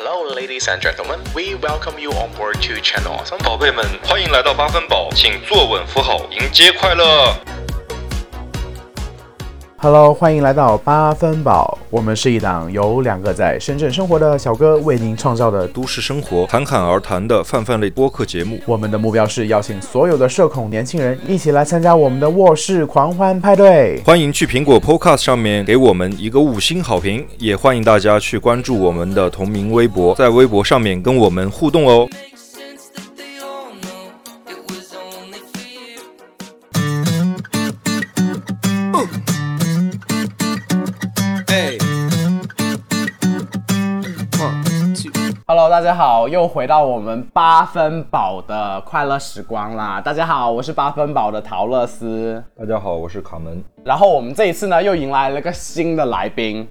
[0.00, 1.18] Hello, ladies and gentlemen.
[1.34, 3.42] We welcome you on board to Channel Awesome.
[3.42, 7.57] 宝贝们，欢迎来到八分宝，请坐稳扶好，迎接快乐。
[9.80, 11.78] Hello，欢迎来到八分饱。
[11.88, 15.78] 我们是一档由两个在深圳生活的小哥为您创造的都。
[15.78, 18.60] 都市生活侃侃而谈的泛泛类播客节目。
[18.66, 24.02] 我们的目标是邀请所有的社恐年轻人一起来参加我们的卧室狂欢派对。
[24.04, 32.08] 欢迎去苹果 Podcast 上面给我们一个五星好评，也欢迎大家去关注我们的同名微博，在微博上面跟我们互动哦。
[45.78, 50.00] 大家好，又回到我们八分饱的快乐时光啦。
[50.00, 52.42] 大家好，我是八分饱的陶乐斯。
[52.58, 53.62] 大家好，我是卡门。
[53.84, 56.66] 然后我们这一次呢，又迎来了个新的来宾。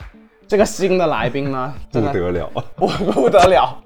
[0.45, 3.81] 这个新的来宾呢，不 真的得了，我不得了。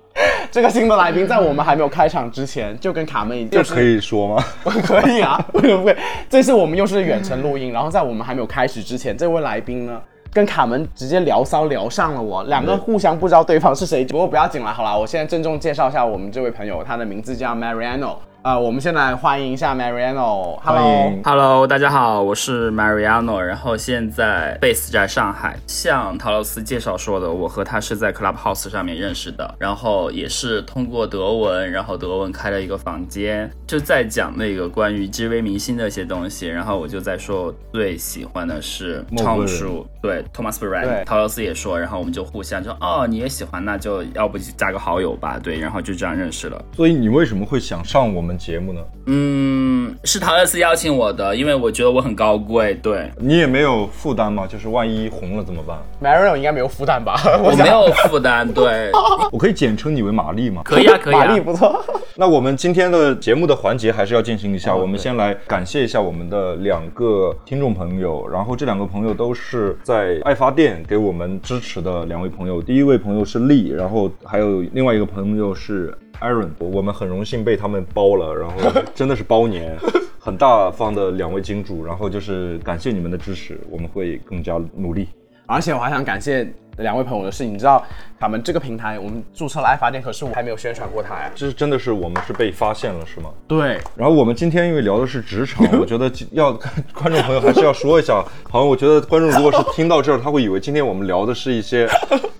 [0.49, 4.43] 这个新的来宾在我们还没有开场之前，就跟卡门已经这可以说吗？
[4.63, 5.95] 可以啊，为什么不可以？
[6.31, 10.01] 这次我们又是远程录音，然后在我们还没有开始之前，这位来宾呢，
[10.33, 14.05] 跟卡门直接聊骚聊上了我，两个互相不知道对方是谁。
[14.05, 18.15] 不过不要紧了，好了，我现在郑重介绍一下我们这位朋友，他的名字叫 Mariano。
[18.43, 20.55] 呃，我们先来欢迎一下 Mariano。
[20.55, 25.59] 欢 Hello，迎 Hello，大家好，我是 Mariano，然后现在 base 在上海。
[25.67, 36.47] 像陶乐斯介绍说的，我和他是在 Clubhouse 上面认识的，然后也是通过德文，然后德文开了一个房间，就在讲那个关于 GV 明星的一些东西。
[36.47, 46.59] 然后我就在说我最喜欢的是默布人畅树，对 Thomas b r a 对 n 陶乐斯也说，然后我们就互相说，哦，你也喜欢，那就要不就加个好友吧，对，然后就这样认识了。
[46.75, 48.81] 所以你为什么会想上我们节目呢？
[49.07, 53.09] 嗯，是陶乐斯邀请我的，因为我觉得我很高贵，对。
[53.17, 54.45] 你也没有负担嘛？
[54.47, 57.15] 就是万一红了怎么办？Mariano 应该没有负担吧？
[57.43, 58.91] 我想没有负担，对，
[59.31, 60.61] 我可以简称你为玛丽吗？
[60.63, 61.43] 可以啊，可以玛丽啊。
[61.43, 61.83] 不错。
[62.15, 64.73] 那我们今天的节目的环节还是要进行一下。
[64.73, 72.61] 哦我们先来感谢一下我们的两个听众朋友，然后这两个朋友都是在爱发电给我们支持的两位朋友。
[72.61, 76.49] 第一位朋友是丽，然后还有另外一个朋友是 Aaron。
[76.59, 79.77] 我们很荣幸被他们包了，然后 真的是包年，
[80.17, 81.85] 很大方的两位金主。
[81.85, 85.09] 然后就是感谢你们的支持，我们会更加努力。
[85.45, 87.83] 而且我还想感谢两位朋友的事情，你知道
[88.19, 91.31] 他们这个平台我们注册了爱发电，可是我还没有宣传过它呀。
[91.35, 93.29] 这是真的是我们是被发现了是吗？
[93.47, 96.53] 对，然后我们今天因为聊的是职场，我觉得要
[96.93, 101.87] 观众朋友还是要说一下，好像我觉得观众如果是听到这儿，他会以为今天我们聊的是一些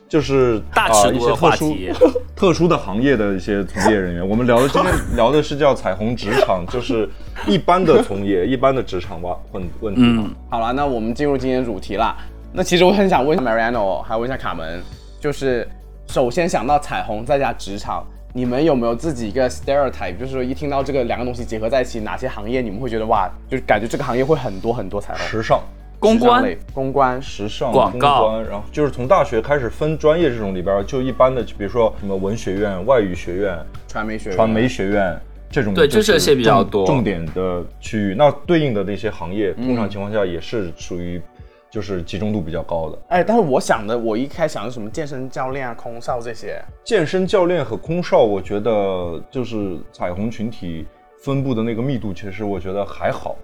[0.07, 1.91] 就是大尺度的些特殊话题
[2.35, 4.27] 特殊的行业的一些从业人员。
[4.27, 7.07] 我们聊的今天聊的是叫彩虹职场，就是
[7.47, 10.33] 一般的从业、一般的职场吧问问题嗯。
[10.49, 12.17] 好了，那我们进入今天主题啦。
[12.53, 14.81] 那其实我很想问一下 Mariano，还有问一下卡门，
[15.21, 15.67] 就是
[16.07, 25.25] 首先想到彩虹再加职场，你们有没有自己一个 stereotype，就是说一听到这个两个东西结合在一起，哪些行业你们会觉得哇，就是感觉这个行业会很多很多彩虹？
[25.27, 25.61] 时尚。
[25.97, 28.23] 公关类、公关、时尚、广告。
[28.23, 33.55] 公关，然后就是从大学开始分专业这种里边儿，就一般的，比如说什么文学院、外语学院、
[33.87, 35.15] 传媒学院、传媒学院
[35.51, 36.87] 这种，对就这些比较多。
[36.87, 38.15] 重重点的区域。
[38.17, 41.21] 那对应的那些行业，通常情况下也是属于
[41.71, 42.99] 就是集中度比较高的。
[43.07, 50.85] 哎，但是我想的，我一开始想的是什么健身教练啊、空少这些，健身教练和空少，我觉得就是彩虹群体
[51.23, 53.37] 分布的那个密度，其实我觉得还好，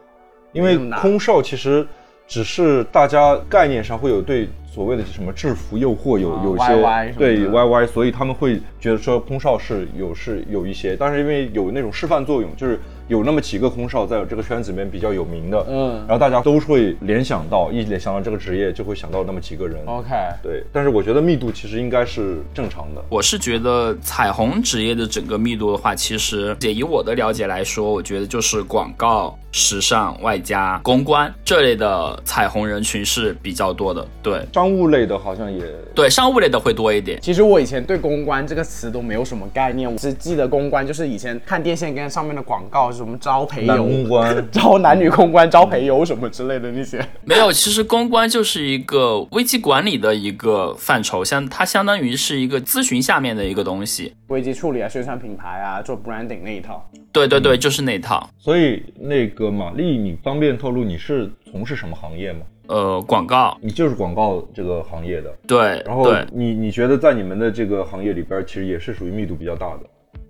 [0.51, 1.87] 因为空少其实
[2.27, 7.13] 只是大家概念上会有对所谓的什么制服诱惑有、啊有些的。
[7.13, 12.77] 对 YY，所以他们会觉得说空少是有是有一些，但是因为有那种示范作用，就是
[13.07, 19.77] 有那么几个空少在这个圈子里面比较有名的，嗯然后大家都会联想到一联想到这个职业就会想到那么几个人。
[19.85, 20.09] OK，
[20.43, 23.01] 对，但是我觉得密度其实应该是正常的。
[23.09, 34.05] 我是觉得彩虹职业的整个密度的话，其实也以我的了解来说，我觉得就是广告、时尚外加公关这类的彩虹人群是比较多的。
[34.21, 35.63] 对商务类的好像也
[35.95, 37.19] 对，商务类的会多一点。
[37.21, 47.03] 其实我以前对公关这个词都没有什么概念，我只记得公关就是以前看电线杆上面的广告，什么招培男友、公关 招男女公关、招培友什么之类的那些。
[47.23, 54.13] 没有，其实公关就是一个危机管理的一个范畴，相它相当于是一个咨询下面的一个东西。
[54.27, 56.89] 危机处理啊、宣传品牌啊、做 branding 那一套。
[57.11, 58.29] 对对对，就是那套。
[58.37, 62.39] 所以那个玛丽，你方便透露你是从事什么行业吗？
[62.67, 69.81] 呃，广告，你就是广告这个行业的，对，然后，你你觉得在你们的这个行业里边，其实也是属于密度比较大的。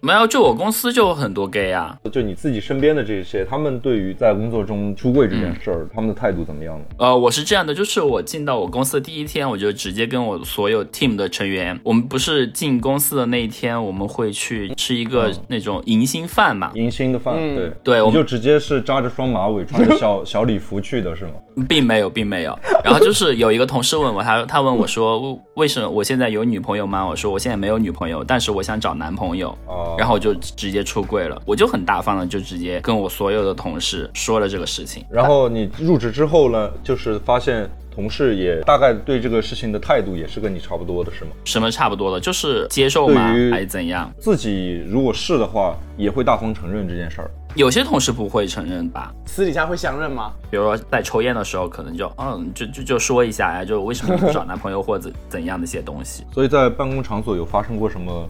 [0.02, 1.98] 没有，就我公司就有很多 gay 啊。
[2.12, 6.86] 就你自己身边的这些，他们对于在工作中出柜这件事儿，他们的态度怎么样呢？
[7.00, 16.72] 呃，我是这样的，就是我进到我公司的第一天，我就直接跟我所有 team 的成员，我们不是进公司的那一天，我们会去吃一个那种迎新饭嘛？
[16.76, 21.32] 迎新的饭，对对我们你就直接是扎着双马尾，穿着小 小礼服去的是吗？
[21.68, 22.58] 并没有，并没有。
[22.84, 27.06] 然后就是有一个同事问我，他他问我说，为为什么我现在有女朋友吗？
[27.06, 29.50] 我说我现在没有女朋友，但是我想找男朋友。
[29.66, 35.06] 哦然后我就直接出柜了，我就很大方的就直接跟我所有的同事说了这个事情。
[35.10, 41.32] 然后你入职之后呢，就是发现同事也大概对这个事情的态度也是跟你差不多的，是吗？
[41.46, 43.34] 什么差不多的，就是接受吗？
[43.52, 44.12] 还是怎样？
[44.20, 47.32] 自己如果是的话，也会大方承认这件事儿。
[47.56, 50.32] 有些同事不会承认吧，私底下会相认吗？
[50.52, 58.30] 比如说在抽烟的时候，可能就嗯，就就就说一下呀，就为什么你不找男朋友或者怎样的一些东西 所以在办公场所有发生过什么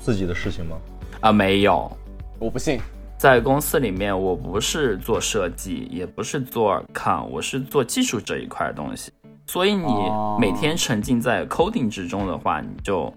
[0.00, 0.76] 自己的事情吗？
[1.24, 1.90] 啊，没有。
[2.38, 2.78] 我不信。
[3.16, 9.10] 在公司里面，我不是做设计，也不是做 account，我是做技术这一块的东西。
[9.46, 13.10] 所以你哦每天沉浸在 coding 之中的话，你就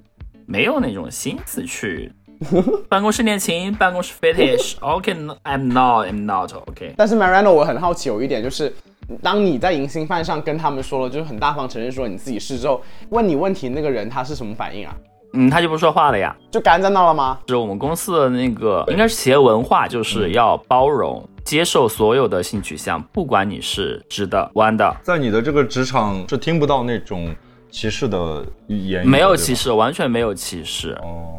[0.45, 2.09] 没有那种心思去
[2.87, 4.77] 办公室恋情、办公室 fetish。
[4.79, 6.93] OK，I'm not，I'm not OK。
[6.95, 8.73] 但是 Mariano，我很好奇有一点就是，
[9.21, 14.95] 当你在迎新饭上跟他们说了，就是很大方承认说你自己是之后，问你问题那个人他是什么反应啊？
[15.33, 16.35] 嗯，他就不说话了呀。
[16.51, 17.37] 就干在那了吗？
[17.47, 27.35] 是我们公司的那个应该是企业文化，就是要包容、接受所有的性取向，不管你是直的、弯的，在你的这个职场是听不到那种
[27.69, 30.91] 歧视的语言，没有歧视，完全没有歧视。
[31.03, 31.35] 哦。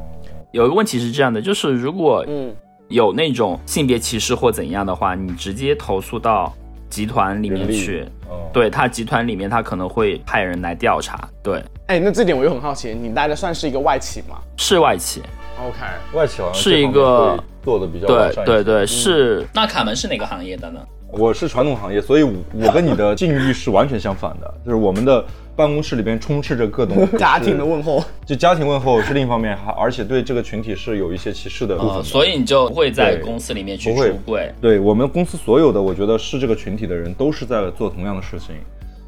[0.52, 2.54] 有一个问题是这样的，就是如果嗯，
[2.88, 6.52] 有那种性别歧视或怎样的话，你直接投诉到
[6.88, 8.06] 集团里面去。
[8.28, 11.18] 哦，对他集团里面，他可能会派人来调查。
[11.42, 15.22] 对，哎，那这点我又很好奇，你待的算是一个外企吗是外企。
[15.58, 15.78] ？OK，
[16.12, 19.46] 外企好像是一个做的比较对对对，是。
[19.54, 20.80] 那卡门是哪个行业的呢？
[21.10, 25.24] 我是传统行业，所以我我跟你的境遇是完全相反的， 就是我们的
[25.56, 28.04] 办公室里边充斥着各种 家庭的问候。
[28.26, 34.10] 就家庭问候是另一方面，还而且对这个群体是有一些歧视的部分的、呃，所以你就不会在公司里面去不会。
[34.10, 34.52] 出柜。
[34.60, 38.56] 对我们公司所有的，我觉得是这个群体的人都是在做同样的事情，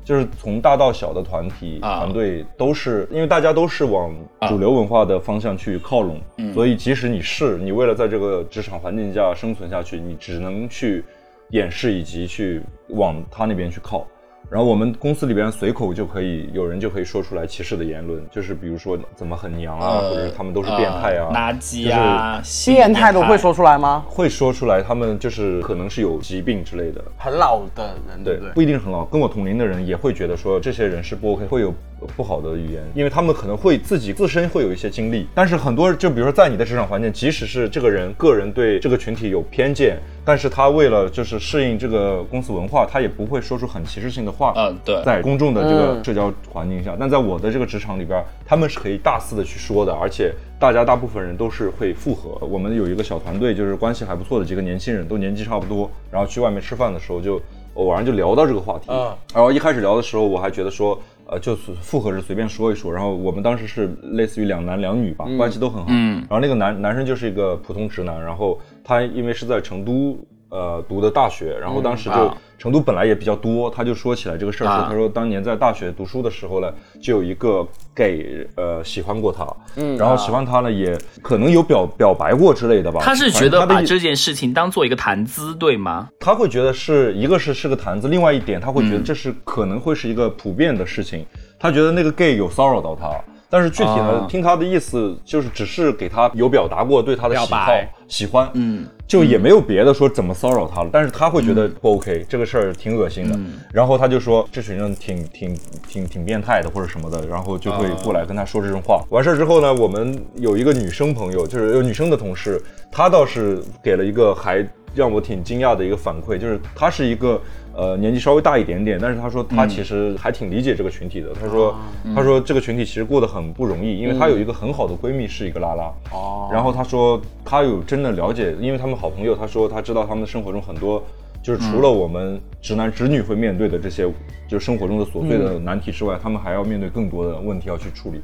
[0.02, 1.98] 就是从大到小的团体、啊。
[1.98, 4.10] 团队都是，因为大家都是往
[4.48, 6.18] 主流文化的方向去靠拢，
[6.54, 11.04] 所以即使你是你为了在这个职场环境下生存下去，你只能去
[11.50, 14.06] 掩饰以及去往他那边去靠。
[14.50, 24.04] 然后我们公司里边随口就可以有人就可以说出来歧视的言论，就是比如说怎么很娘啊，或者是他们都是变态啊，呃垃圾啊，性变态都会说出来吗？
[24.08, 27.00] 会说出来他们就是可能是有疾病之类的。
[27.16, 28.52] 很老的人，对对不对？
[28.54, 31.72] 不一定很老，跟我同龄的人也会觉得说这些人是不 OK，会有
[32.16, 44.52] 不好的语言，因为他们可能会自己自身会有一些经历，但是很多就比如说在你的职场环境，即使是这个人个人对这个群体有偏见，但是他为了就是适应这个公司文化，他也不会说出很歧视性的话。
[44.56, 52.44] 嗯对在公众的这个嗯社交环境下，但在我的这个职场里边，他们是可以大肆的去说的，而且大家大部分人都是会附和。
[52.46, 57.40] 我们有一个小团队，就是关系还不错的几个年轻人，都年纪差不多，然后去外面吃饭的时候就
[57.74, 58.86] 偶然就聊到这个话题。
[58.90, 62.92] 嗯然后一开始聊的时候，我还觉得说，呃，就是复合着随便说一说。
[62.92, 65.86] 然后我们当时是类似于两男两女吧，关系都很好。
[65.88, 70.18] 嗯然后那个男男生就是一个普通直男，然后他因为是在成都
[70.50, 76.70] 呃读的大学，然后当时就、啊成都本来也比较多，他就说起来这个事儿，说啊他说当年在大学读书的时候呢，
[77.00, 83.00] 就有一个 gay 呃喜欢过他，嗯，然后喜欢他呢也可能有表表白过之类的吧。
[83.02, 86.10] 他是觉得把这件事情当做一个谈资，对吗？
[86.20, 91.24] 他会觉得是一个是是个谈资，另外一点他会嗯觉得这是可能会是一个普遍的事情。
[91.58, 93.10] 他觉得那个 gay 有骚扰到他，
[93.48, 97.72] 但是具体呢，啊听他的意思就是只是给他有表达过对他的喜好、
[98.06, 100.90] 喜欢，嗯，就也没有别的说怎么骚扰他了。
[100.92, 103.34] 但是他会觉得不 OK，、这个事儿挺恶心的。
[103.34, 109.02] 嗯然后他就说这群人挺挺挺挺变态的或者什么的，然后就会过来跟他说这种话。
[109.10, 114.62] 完事儿之后呢，我们有一个女生朋友，就是有女生的同事，她倒是给了一个还
[114.94, 117.40] 让我挺惊讶的一个反馈，就是她是一个。
[117.72, 121.28] 呃，年纪稍微大一点点，但是她说她其实还挺理解这个群体的。
[121.32, 121.74] 她说，
[122.14, 131.02] 她说这个群体其实过得很不容易，因为她有一个很好的闺蜜是一个拉拉，哦然后她说她有真的了解，因为他们好朋友，她说她知道他们的生活中很多，
[131.44, 134.02] 就是除了我们直男直女会面对的这些，
[134.48, 138.20] 就是生活中的琐碎的难题之外，他们还要面对更多的问题要去处理。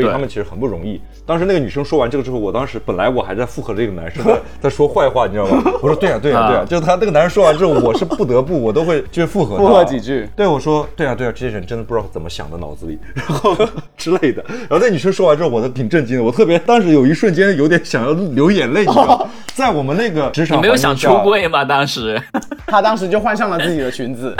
[0.00, 1.00] 所以他们其实很不容易。
[1.26, 5.62] 当时那个女生说完这个之后，我当时本来我还在附和这个男生在 在说坏话，你知道吗？
[5.80, 13.56] 我说对呀、对呀、对呀、啊就是他那个男生说完之后，我是不得不我都会就是附和他附和几句对我说对啊对啊，这些人真的不知道怎么想的脑子里，然后
[13.96, 14.44] 之类的。
[14.48, 19.30] 然后那女生说完之后，我都挺震惊的，我特别当时有一瞬间有点想要流眼泪，你知道吗？
[19.54, 21.64] 在我们那个职场你没有想出柜吗？
[21.64, 22.20] 当时
[22.66, 24.34] 他当时就换上了自己的裙子，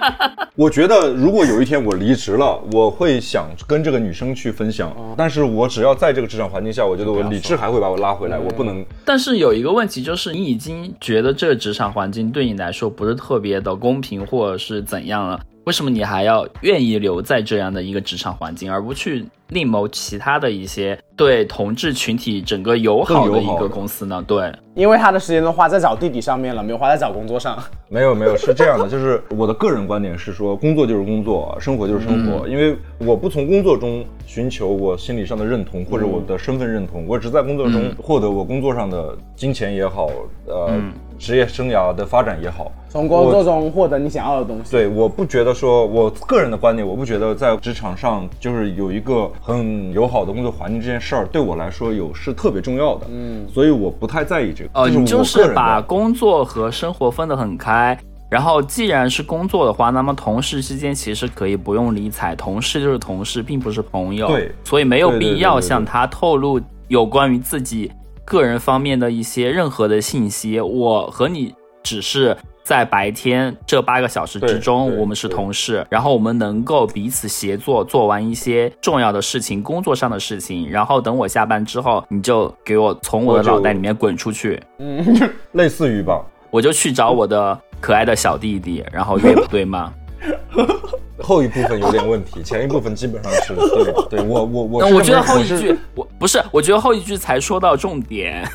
[0.54, 8.84] 我觉得如果有一天我离职了，我会想跟这个女生去分享，但是我只要在这个职场环境下，我觉得我理智还会把我拉回来，我不能。
[9.04, 15.40] 但是有一个问题，就是你已经觉得这个职场环境对你来说不是特别的公平，或者是怎样了？
[15.68, 24.24] 为什么你还要愿意留在这样的一个职场环境，而不去另谋其他的一些对同志群体整个友好的一个公司呢？
[24.26, 27.62] 对，因为他的时间都花在找弟弟上面了，没有花在找工作上。
[27.90, 40.08] 没有没有，是这样的，就是 我的个人观点是说，工作就是工作，生活就是生活，因为我不从工作中寻求我心理上的认同或者我的身份认同，我只在工作中获得我工作上的金钱也好，
[40.46, 40.80] 呃，
[41.18, 44.70] 职业生涯的发展也好，从工作中获得你想要的东西。
[44.70, 53.06] 对，我不觉得说，我个人的观点，我不觉得在职场上就是有一个很友好的工作环境这件事儿，对我来说有是特别重要的。
[53.10, 54.70] 嗯，所以我不太在意这个。
[54.74, 57.98] 哦，这我个你就是把工作和生活分得很开。
[58.30, 64.26] 然后，既然是工作的话，那么同事之间其实可以不用理睬，同事就是同事，并不是朋友。
[64.26, 67.90] 对所以没有必要向他透露有关于自己
[68.28, 70.60] 个人方面的一些任何的信息。
[70.60, 80.70] 我和你只是在白天这八个小时之中，我们是同事，然后我们能够彼此协作，做完一些重要的事情，工作上的事情。
[80.70, 84.62] 然后等我下班之后，你就给我从我的脑袋里面滚出去。
[84.78, 85.02] 嗯
[85.52, 89.92] 类似于吧，我就去找我的可爱的小弟弟，然后约对吗？
[91.22, 94.06] 后一部分有点问题，前一部分基本上是对的。
[94.10, 98.46] 对我我我我觉得后一句我不是，我觉得后一句才说到重点。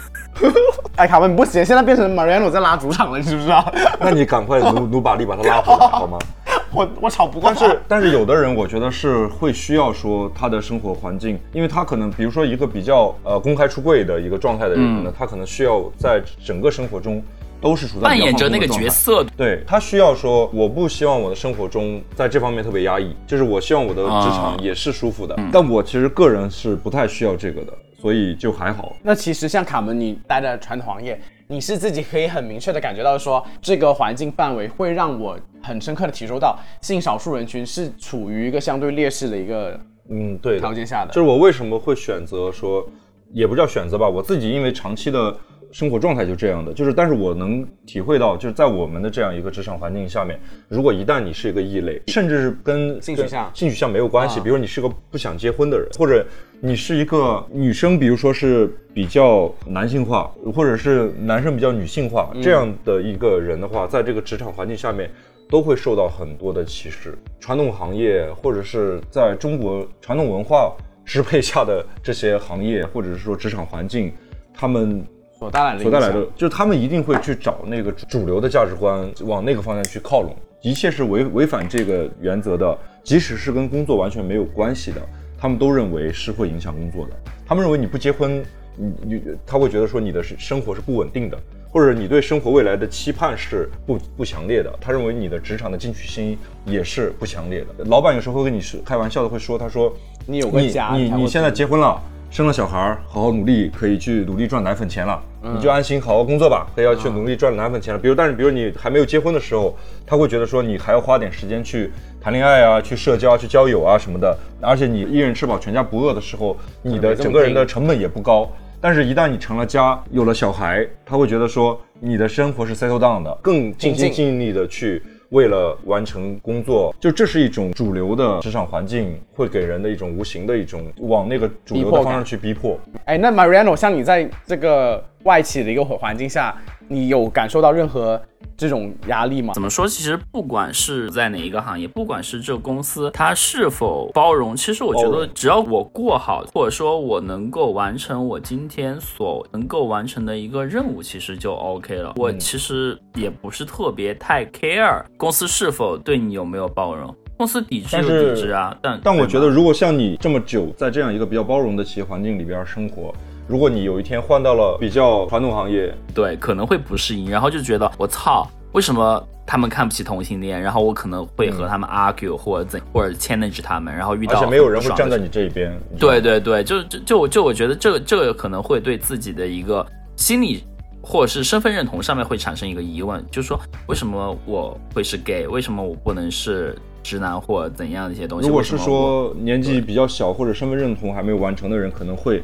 [0.95, 3.71] 哎，卡文你不行，现在变成 Mariano 在拉主场了，你知不知道？
[3.99, 6.17] 那你赶快努努把力把他拉回来好吗？
[6.73, 7.53] 我我吵不过。
[7.53, 17.21] 但是但是有的人，我觉得是会需要说他的生活环境，因为他可能比如说一个比较呃公开出柜的一个状态的人呢，他可能需要在整个生活中
[17.63, 25.33] 都是处在扮演着那个角色，对他需要说，我不希望我的生活中在这方面特别压抑，就是我希望我的职场啊也是舒服的。
[25.51, 28.93] 但我其实个人是不太需要这个的，所以就还好。
[29.01, 31.17] 那其实像卡门，你待在传统行业，
[31.47, 39.79] 你是自己可以很明确的感觉到说，这个环境范围会让我很深刻的体受到性少数人群是处于一个相对劣势的一个
[40.09, 41.13] 嗯，对条件下的。
[41.13, 42.85] 就是我为什么会选择说，
[43.31, 45.33] 也不叫选择吧，我自己因为长期的
[45.73, 50.39] 生活状态就这样的，就是但是我能体会到，就是在我们的这样一个职场环境下面，
[50.69, 56.25] 如果一旦你是一个异类，甚至是跟性取向性取向没有关系，啊比如你是个不想结婚的人，或者
[56.61, 65.09] 你是一个女生，比如说是比较男性化，或者是男生比较女性化、这样的一个人的话，在这个职场环境下面。
[65.49, 67.15] 都会受到很多的歧视。
[67.39, 70.73] 传统行业或者是在中国传统文化
[71.05, 74.11] 支配下的这些行业，或者是说职场环境，
[74.51, 75.05] 他们
[75.43, 80.33] 所带来的所带来的，就是他们一定会去找那个主流的价值观，往那个方向去靠拢。
[80.61, 85.01] 一切是违违反这个原则的，即使是跟工作完全没有关系的，
[85.37, 87.11] 他们都认为是会影响工作的。
[87.45, 88.41] 他们认为你不结婚，
[88.77, 91.37] 你你他会觉得说你的是生活是不稳定的，
[91.69, 94.73] 或者你对生活未来的期盼是不不强烈的。
[94.79, 97.83] 他认为你的职场的进取心也是不强烈的。
[97.89, 99.93] 老板有时候会跟你是开玩笑的会说，他说
[100.25, 102.01] 你有个你家你你现在结婚了，
[102.33, 107.99] 生了小孩儿，好好努力，可以去努力赚奶粉钱了，嗯你就安心好好工作吧，可以要去努力赚奶粉钱了。
[107.99, 118.51] 比如，但是比如你还没有结婚的时候，他会觉得说你还要花点时间去谈恋爱啊，去社交、去交友啊什么的，而且你一人吃饱全家不饿的时候，你的整个人的成本也不高。
[118.81, 132.79] 但是，一旦你成了家，有了小孩，他会觉得说你的生活是 settle down 的，更尽心尽力的去为了完成工作，就这是一种主流的职场环境，会给人的一种无形的一种往那个主流的方向去逼迫。
[133.05, 136.55] 哎，那 Mariano，像你在这个外企的一个环境下，
[136.87, 138.21] 你有感受到任何
[138.57, 139.61] 这种压力吗怎？
[139.61, 139.87] 么说？
[139.87, 152.13] 其实不管是在哪一个行业，不管是这个公司它是否包容，其实我觉得只要我过好，或者说我能够完成我今天所能够完成的一个任务，其实就 OK 了。
[152.15, 163.13] 我其实也不是特别太 care 公司是否对你有没有包容，公司抵制就是抵制啊，但但我觉得，如果像你这么久在这样一个比较包容的企业环境里边生活，
[163.47, 168.47] 如果你有一天换到了比较传统行业，对可能会不适应，然后就觉得我操。
[168.71, 170.59] 为什么他们看不起同性恋？
[170.59, 175.71] 然后我可能会和他们 argue 或者怎或者 challenge 他们，然后遇到而且没有人会站在你这一边。
[175.99, 179.85] 对对对，就就就就我觉得这个这个可能会对自己的一个
[180.15, 180.63] 心理
[181.03, 188.47] 或者是身份认同上面会产生一个疑问，就是说为什么我会是 gay，为什么我不能是直男或怎样的一些东西？
[188.47, 192.41] 如果是说年纪比较小或者身份认同还没有完成的人，可能会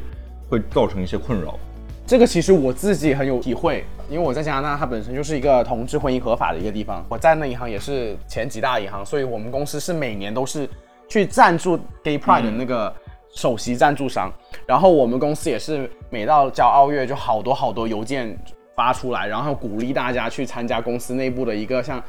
[0.50, 1.58] 会造成一些困扰。
[2.06, 7.06] 这个其实我自己很有体会，因为我在加拿大，它本身就是一个同志婚姻合法的一个地方。
[7.08, 10.68] 我在那银行也是前几大银行，所以我们公司是每年都是
[11.08, 12.92] 去赞助 Gay Pride 的那个
[13.32, 14.28] 首席赞助商。
[14.66, 18.36] 然后我们公司也是每到骄傲月就好多好多邮件
[18.74, 22.02] 发出来，然后鼓励大家去参加公司内部的一个像。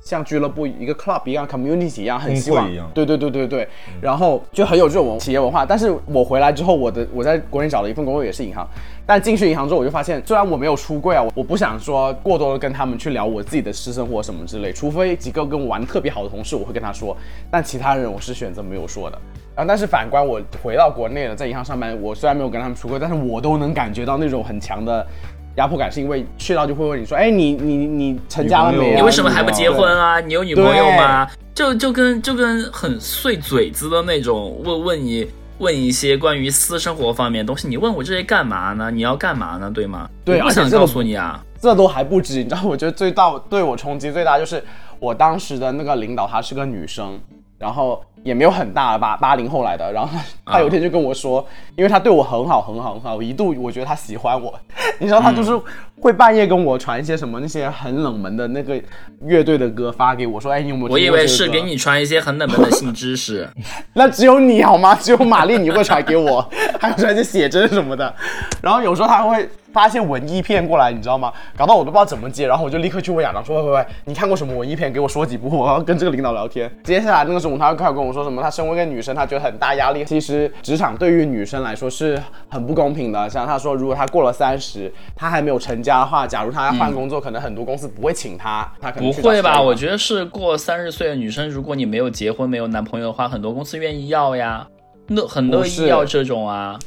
[0.00, 3.68] 像俱乐部一个 club 一样 community 一样，很希望对对对对对，
[4.00, 5.66] 然后就很有这种企业文化。
[5.66, 8.66] 但是我回来之后，我的我在国内找了一份工作也是银行，
[9.04, 17.16] 但进去银行之后，我就发现，虽然我没有出柜啊，我我不想说过多的跟他们去聊我自己的私生活什么之类，除非几个跟我玩得特别好的同事，我会跟他说，
[17.50, 19.18] 但其他人我是选择没有说的。
[19.56, 25.06] 然后，但是反观我回到国内了，在银行上班，我虽然没有跟他们出柜，但是我都能感觉到那种很强的
[25.56, 28.80] 压迫感，是因为去到就会问你说，哎，你你你成家了没啊？
[28.80, 30.20] 女朋友你为什么还不结婚啊？
[30.20, 31.28] 你有女朋友吗？
[31.54, 35.26] 就就跟就跟很碎嘴子的那种问问你
[35.58, 38.90] 问一些关于私生活方面的东西，你问我这些干嘛呢？
[38.90, 39.70] 你要干嘛呢？
[39.74, 40.08] 对吗？
[40.24, 41.42] 对我想告诉你啊。
[41.58, 44.62] 这都还不止，你知道，我觉得最大对我冲击最大就是
[45.00, 47.18] 我当时的那个领导，她是个女生，
[47.58, 54.52] 然后也没有很大吧，八零后来的，然后他他有一天就跟我说，因为他对我很好很好很好，一度我觉得他喜欢我，
[54.98, 55.56] 你知道，他就是
[56.00, 58.82] 会半夜跟我传一些什么那些很冷门的那个
[59.22, 63.48] 乐队的歌发给我，说，哎，你有没有我以为是给你传一些很冷门的性知识。
[63.94, 64.94] 那只有你好吗？
[64.96, 66.46] 只有玛丽你会传给我，
[66.80, 68.12] 还有传些写真什么的。
[68.60, 71.32] 然后有时候他会发现文艺片过来，你知道吗？
[71.56, 74.90] 搞到我都不知道怎么接，然后我就立刻去问亚当说：“喂喂喂，你看过什么文艺片？
[74.90, 78.42] 给我说几部，我要跟这个领导聊天。”接下来那个时候，他开始跟我说什么？
[78.42, 80.04] 他身为一个女生，她觉得很大压力。
[80.04, 83.28] 其实职场对于女生来说是很不公平的。
[83.28, 88.70] 像她说，如果她过了三十，她还没有成家的话，假如她要换工作，可能很多公司不会请她。
[88.80, 89.60] 她可能不会吧？
[89.60, 94.66] 我觉得是过三十岁的女生，如果你没有结婚、没有男朋友的话，很多公司愿意要呀，
[95.08, 96.78] 乐很乐意要这种啊，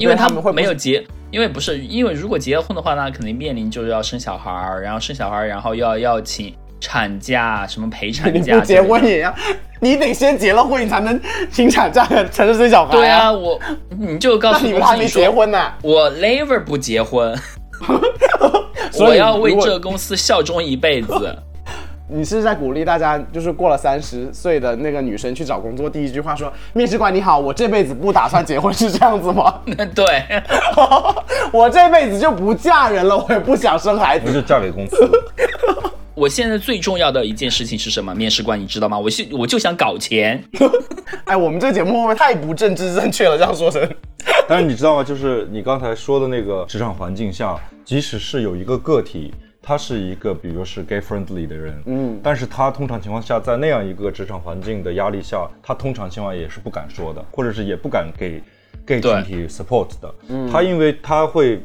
[0.00, 9.04] 因为他们会没有结，因为不是因为如果结了婚的话，那肯定面临就是要生小孩儿，然后生小孩儿，然后要要请产假，什么陪产 你假，不结婚。
[9.04, 9.34] 也要，
[9.80, 11.18] 你得先结了婚，你才能
[11.50, 13.58] 请产假，才能生小孩、对啊，，我
[13.98, 17.34] 你就告那诉你们还没结婚呢，我 never 不结婚，
[18.92, 21.36] 所以我要为这个公司效忠一辈子。
[22.06, 29.54] 你是在鼓励大家，就是过了三十岁的那个女生去找工作，第一句话说：“面试官你好，我这辈子不打算结婚，是这样子吗？
[29.94, 30.04] 对，
[31.50, 34.26] 我这辈子就不嫁人了，我也不想生孩子。
[34.26, 35.10] 不是嫁给公司。
[36.14, 38.14] 我现在最重要的一件事情是什么？
[38.14, 38.96] 面试官，你知道吗？
[38.98, 40.42] 我是我就想搞钱。
[41.24, 43.36] 哎，我们这个节目会不会太不政治正确了？
[43.36, 43.82] 这样说成，
[44.48, 45.02] 但是你知道吗？
[45.02, 58.40] 就是你刚才说的那个职场环境下，即使是有一个个体，他是一个比如是 gay friendly 的人，嗯，但是他通常情况下在那样一个职场环境的压力下，他通常情况也是不敢说的，或者是也不敢给
[58.86, 60.14] gay 对群体 support 的。
[60.28, 61.60] 嗯，他因为他会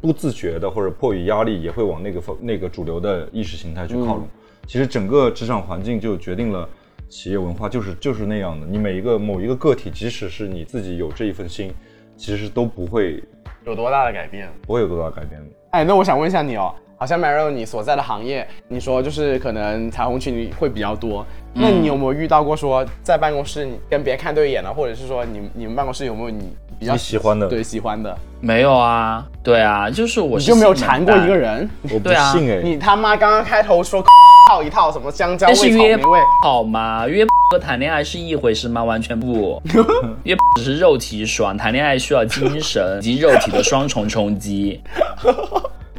[0.00, 4.28] 不自觉的或者迫于压力，也会往那个方那个主流的意识形态去靠拢。
[4.66, 6.68] 其实整个职场环境就决定了。
[7.08, 11.74] 企业文化就是就是那样的，你每一个某一个个体，即使是你自己有这一份心，
[12.16, 13.20] 其实都不会
[13.64, 14.48] 有多大的改变？
[14.62, 15.48] 不会有多大改变的。
[15.72, 27.48] 哎，那我想问一下你哦，好像 Mario 你所在的行业，你说就是可能彩虹群会比较多，那你有没有遇到过说在办公室你跟别人看对眼了，或者是说你你们办公室有没有你比较你喜欢的？
[27.48, 31.66] 对喜欢的，没有啊，对啊，就是我是你就没有缠过一个人？
[31.84, 32.32] 我不对啊。
[32.32, 34.04] 信哎、你他妈刚刚开头说
[34.50, 37.08] 套一套什么香蕉味、草但是约莓味，好吗？
[37.08, 38.84] 约和谈恋爱是一回事吗？
[38.84, 39.58] 完全不，
[40.24, 44.78] 约只是肉体爽，谈恋爱需要精神以及肉体的双重冲击。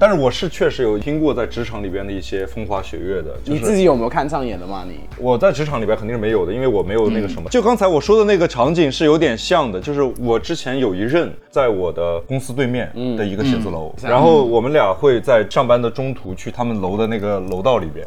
[0.02, 3.38] 但是我是确实有听过在职场里边的一些风花雪月的。
[3.46, 4.84] 就是、你自己有没有看上眼的吗？
[4.88, 7.50] 你我在职场里边肯定是没有的，因为我没有那个什嗯么。
[7.52, 18.04] 就刚才我说的那个场景是有点像的，就是我之前有一任在我的公司对面的一个写字楼，嗯然后我们俩会在上班的中途去他们楼的那个楼道里边。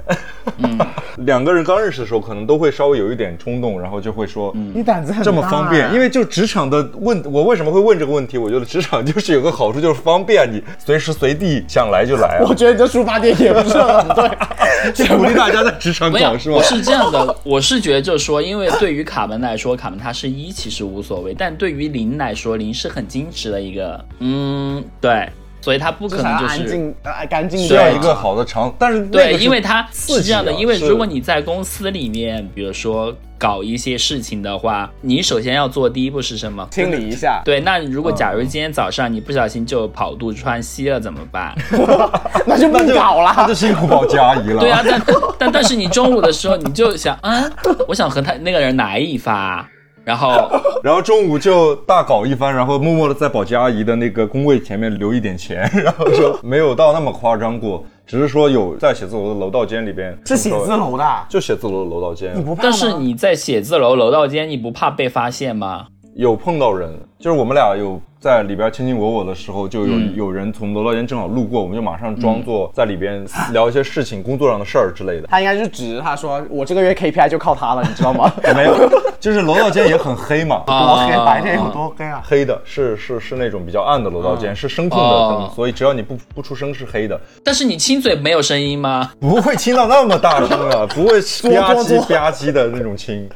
[0.59, 0.77] 嗯
[1.19, 8.37] 两个人刚认识的时候，可能都会稍微有一点冲动，然后就会说，你胆子这么方便，因为为就职场的问，我为什么会问这个问题？
[8.37, 12.45] 我觉得职场就是有个好处，就是方便，你随时随地想来就来啊。
[12.49, 16.63] 我觉得你这出发点也不是很对， 鼓励大家在职场搞是，吗我？
[16.63, 25.29] 是这样的，我是觉得就是说，因为对于卡门来说，卡门他是一其实无所谓，但对于零来说，零是很矜持的一个，嗯，对，
[25.65, 26.61] 所以它不可能就是。
[26.61, 36.69] 安静、呃干净需要一个好的场，但是那对，因为它是这样的，因为如果你在公司里面，比如说搞一些事情的话，你首先要做第一步是什么？
[36.71, 37.41] 清理一下。
[37.47, 41.55] 对，那如果假如今天早上你不小心就跑肚穿稀了怎么办？
[42.47, 43.55] 那就不那就搞了那就。
[43.55, 44.61] 辛苦保洁阿姨了。
[44.61, 45.03] 对啊，但
[45.39, 47.43] 但但是你中午的时候你就想，啊，
[47.89, 49.67] 我想和他那个人来一发，
[50.05, 50.51] 然后
[50.85, 62.63] 然后中午就大搞一番，然后默默的在保洁阿姨的那个工位前面留一点钱， 然后就没有到那么夸张过，只是说有在写字楼的楼道间里边是写字，楼的啊，就写字楼的楼道间你不怕？
[62.63, 65.87] 但是你在写字楼楼道间，你不怕被发现吗？
[66.15, 75.27] 有碰到人，就是我们俩有在里边卿卿我我的时候，就有、嗯有人从楼道间正好路过，我们就马上装作在里边聊一些事情、工作上的事儿之类的。
[75.27, 78.33] 他应该是指着他说：“我这个月 KPI 就靠他了，你知道吗？
[78.55, 78.77] 没有，
[79.19, 82.23] 就是楼道间也很黑嘛， 多黑，啊白天有多黑啊！
[82.25, 89.11] 黑的是是是那种比较暗的楼道间，是声控的哦灯，所以只要你不不出声是黑的，但是你亲嘴没有声音吗？
[89.19, 91.21] 不会亲到那么大声啊，不会
[91.59, 93.29] 吧唧吧唧的那种亲。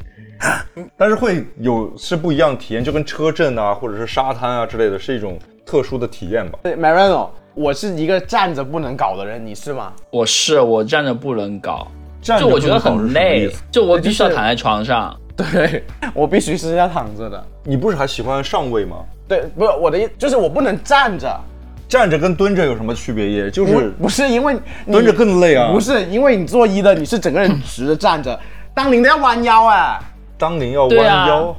[0.96, 6.58] 但是会有是不一样的体验，就跟车震啊，或者是沙滩啊之类的，是一种特殊的体验吧。
[6.62, 9.92] 对 Marino，我是一个站着不能搞的人，你是吗？
[10.10, 11.88] 我是我站着不能搞，
[12.22, 15.14] 站着就我觉得很累，就我必须要躺在床上。
[15.36, 17.44] 对， 我必须是要躺着的。
[17.64, 18.98] 你不是还喜欢上位吗？
[19.26, 21.40] 对，不是我的意，就是我不能站着，
[21.88, 23.28] 站着跟蹲着有什么区别？
[23.28, 28.38] 也就是不是因为蹲着更累啊不是因为你做一的，你是整个人直着站着，
[28.72, 29.98] 当零的要弯腰哎。
[30.38, 31.56] 当您要弯腰，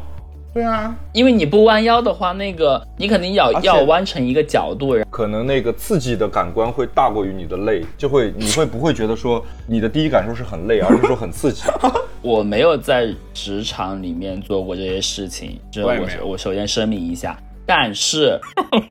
[0.53, 11.63] 对啊，因为你不弯腰的话，那个你肯定要要弯成一个角度，可能那个刺激的感官会大过于你的累，就会你会不会觉得说你的第一感受是很累， 而是说很刺激？
[12.21, 15.93] 我没有在职场里面做过这些事情，这我
[16.25, 17.37] 我首先声明一下。
[17.65, 18.39] 但是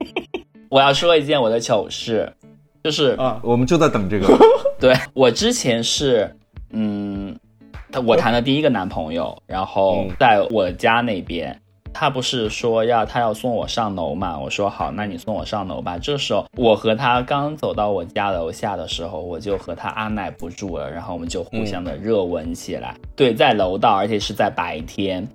[0.71, 2.33] 我要说一件我的糗事，
[2.85, 4.27] 就是、啊我们就在等这个。
[4.79, 6.33] 对我之前是
[6.71, 7.37] 嗯，
[7.91, 11.59] 他我谈的第一个男朋友，然后嗯在我家那边。
[11.95, 14.39] 他不是说要他要送我上楼嘛？
[14.39, 15.99] 我说好，那你送我上楼吧。
[15.99, 22.95] 这时候我和他刚走到我家楼下的时候，我就和他按耐不住了，然后我们就互相的热吻起来。
[23.17, 25.27] 对，在楼道，而且是在白天。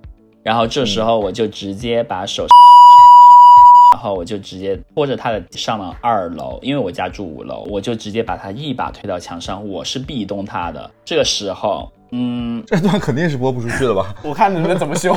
[0.44, 2.46] 然后这时候我就直接把手，
[3.96, 10.90] 然后我就直接拖着他的上了二楼，因为我家住五楼，我就直接把他一把推到墙上，我是壁咚他的。
[11.04, 14.14] 这个时候，嗯，这段肯定是播不出去的吧？
[14.24, 15.12] 我看你们怎么修。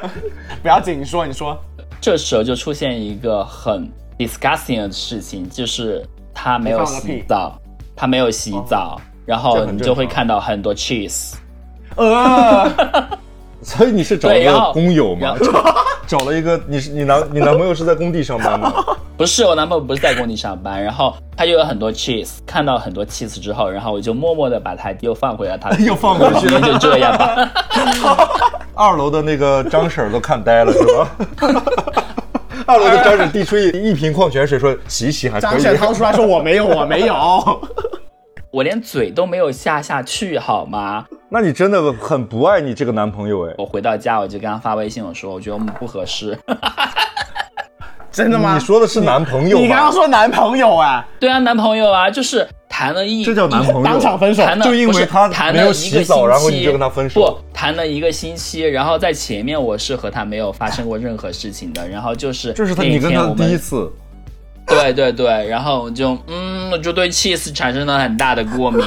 [0.62, 1.58] 不要紧，你说你说。
[1.98, 7.58] 这时候就出现一个很 disgusting 的事情，就是他没有洗澡，
[7.96, 11.32] 他没有洗澡，然后你就会看到很多 cheese。
[11.96, 12.70] 呃，
[13.62, 15.34] 所以你是找个对然后工友吗
[16.06, 18.70] 找了一个你是你男你男朋友是在工地上班吗？
[19.16, 27.50] 不是我男朋友不是在工地上班， 然后他又有很多 cheese，看到很多 cheese 之后，然后我就默默的把它又放回了他 又放回去了就这样吧。
[28.74, 31.08] 二楼的那个张婶都看呆了是吧？
[32.66, 35.50] 二楼的张婶递出一一瓶矿泉水，说洗洗还可以。
[35.50, 37.14] 张婶掏出来说我没有，我没有。
[38.50, 41.06] 我连嘴都没有下下去好吗？
[41.30, 43.54] 那你真的很不爱你这个男朋友哎？
[43.56, 46.38] 我回到家我就跟他发微信，我说我觉得我们不合适。
[48.16, 48.54] 真的吗？
[48.54, 49.62] 你说的是男朋友吗？
[49.62, 54.42] 你刚刚说男朋友啊，对啊，男朋友啊，就是谈了一这叫男朋友当场分手。
[54.42, 63.92] 谈了就因为他谈没有了一个洗澡星然后你期就跟他分手不，谈了一个星期，然后在前面我是和他没有发生过任何事情的，然后就是这是他你跟他的天我们第一次，
[64.66, 68.84] 对对对，然后我就嗯，我就对 cheese 产生了很大的过敏，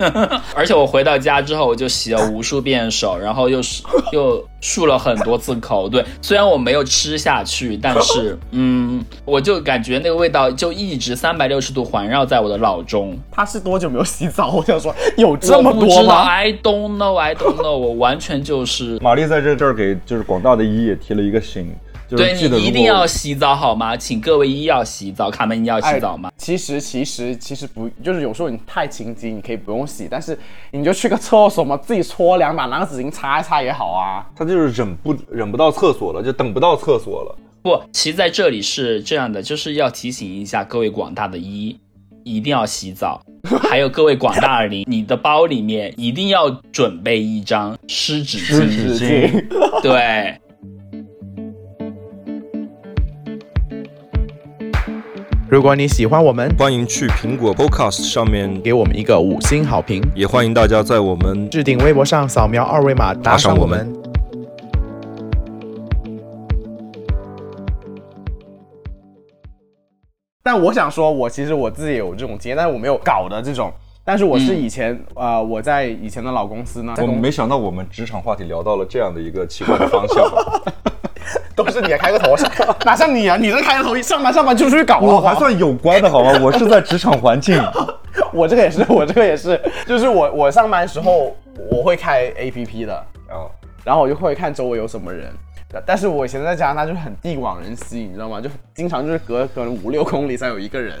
[0.56, 5.88] 而且我回到家之后，我就洗了无数遍手，然后又是 又漱了很多次口。
[5.88, 13.16] 对，虽然我没有吃下去，但是 嗯，我就感觉那个味道就一直三百六十度环绕在我的脑中。
[13.30, 14.50] 他是多久没有洗澡？
[14.50, 18.98] 我想说有这么我不知道多吗？？I don't know, I don't know，我完全就是。
[19.00, 21.70] 玛丽在这这儿给就是广大的一也提了一个醒，
[22.08, 23.96] 就是对你一定要洗澡好吗？
[23.96, 26.32] 请各位一要洗澡，卡门一要洗澡吗？
[26.38, 30.38] 其实其实其实不，就是有时候你太情急，你可以不用洗，但是
[30.70, 34.24] 你就去个厕所嘛，自己搓两把，拿个纸巾擦一擦也好啊。
[34.34, 37.36] 他就是忍不忍不到厕所了，就等不到厕所了。
[37.60, 41.78] 不，其实在这里是这样的，就是要提醒一下各位广大的一，
[42.24, 43.20] 一定要洗澡。
[43.68, 48.98] 还有各位广大的零，你的包里面一定要准备一张湿纸湿巾。
[48.98, 50.40] 纸巾，对，
[55.50, 63.90] 如果你喜欢我们，欢迎去苹果 Podcast 上面，给我们一个五星好评，也欢迎大家在我们置顶微博上扫描二维码打赏我们。
[70.42, 73.72] 但我想说，我其实我自己也有这种经验，但是我没有搞的这种。
[74.04, 80.30] 但是我是以前、呃，我在以前的老公司呢，我没想到我们职场话题聊到了这样的一个奇怪的方向。
[81.64, 82.36] 都是你开个头，
[82.84, 83.36] 哪像你啊？
[83.36, 86.30] 你这开个头一上班上班就出去搞了，我还算有关的好吗？
[86.40, 87.60] 我是在职场环境。
[88.32, 91.36] 我这个也是，我这个也是，就是我我上班时候
[91.70, 92.94] 我会开 A P P 的，
[93.28, 93.50] 啊，
[93.84, 95.32] 然后我就会看周围有什么人。
[95.84, 98.40] 但是我以前在加拿大就是很地广人稀，你知道吗？
[98.40, 100.96] 就经常就是隔可能五六公里才有一个人。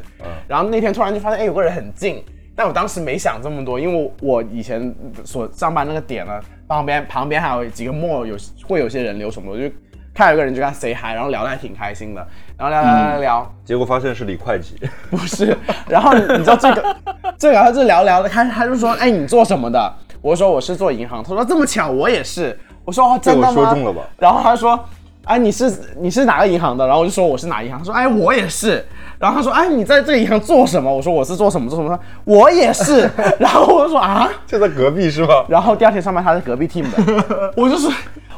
[0.46, 2.22] 然后那天突然就发现，哎，有个人很近，
[2.54, 4.94] 但我当时没想这么多，因为我以前
[5.24, 9.74] 所上班那个点呢，旁边旁边还有几个 mall 有会有些人流什么的，我就
[10.18, 12.26] 看有个人就跟他 say hi，然后聊得还挺开心的，
[12.56, 13.54] 然后聊聊聊聊聊。
[13.64, 14.74] 结果发现是李会计。
[15.10, 16.96] 不是，然后你知道这个，
[17.38, 19.94] 这个然后就聊聊的，他他就说，哎，你做什么的？
[20.20, 22.58] 我说我是做银行，他说这么巧，我也是。
[22.84, 24.76] 我说哦，真的我说中了吧然后他说，
[25.24, 26.84] 哎，你是你是哪个银行的？
[26.84, 27.78] 然后我就说我是哪银行。
[27.78, 28.84] 他说，哎，我也是。
[29.20, 30.92] 然后他说，哎，你在这个银行做什么？
[30.92, 31.88] 我说我是做什么做什么。
[31.88, 33.08] 他说我也是。
[33.38, 35.44] 然后我就说啊，就在隔壁是吧？
[35.48, 37.88] 然后第二天上班他在隔壁 team 的， 我就是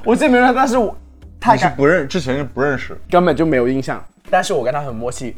[0.04, 0.94] 我见没人，但是我
[1.40, 2.96] 太你是不认，之前是不认识。
[3.10, 4.04] 根本就没有印象。
[4.28, 5.34] 但是我跟他很默契，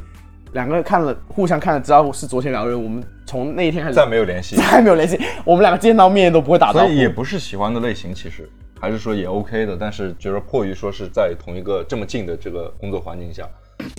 [0.52, 6.98] 两个人看了互相看了，知道是昨天聊的人，我们从那一天开始再没有联系， 再没有联系，我们两个见到面都不会打招呼所以。
[6.98, 8.46] 也不是喜欢的类型，其实
[8.78, 13.48] 还是说也 OK 的，但是就是迫于说是在同一个这么近的这个工作环境下，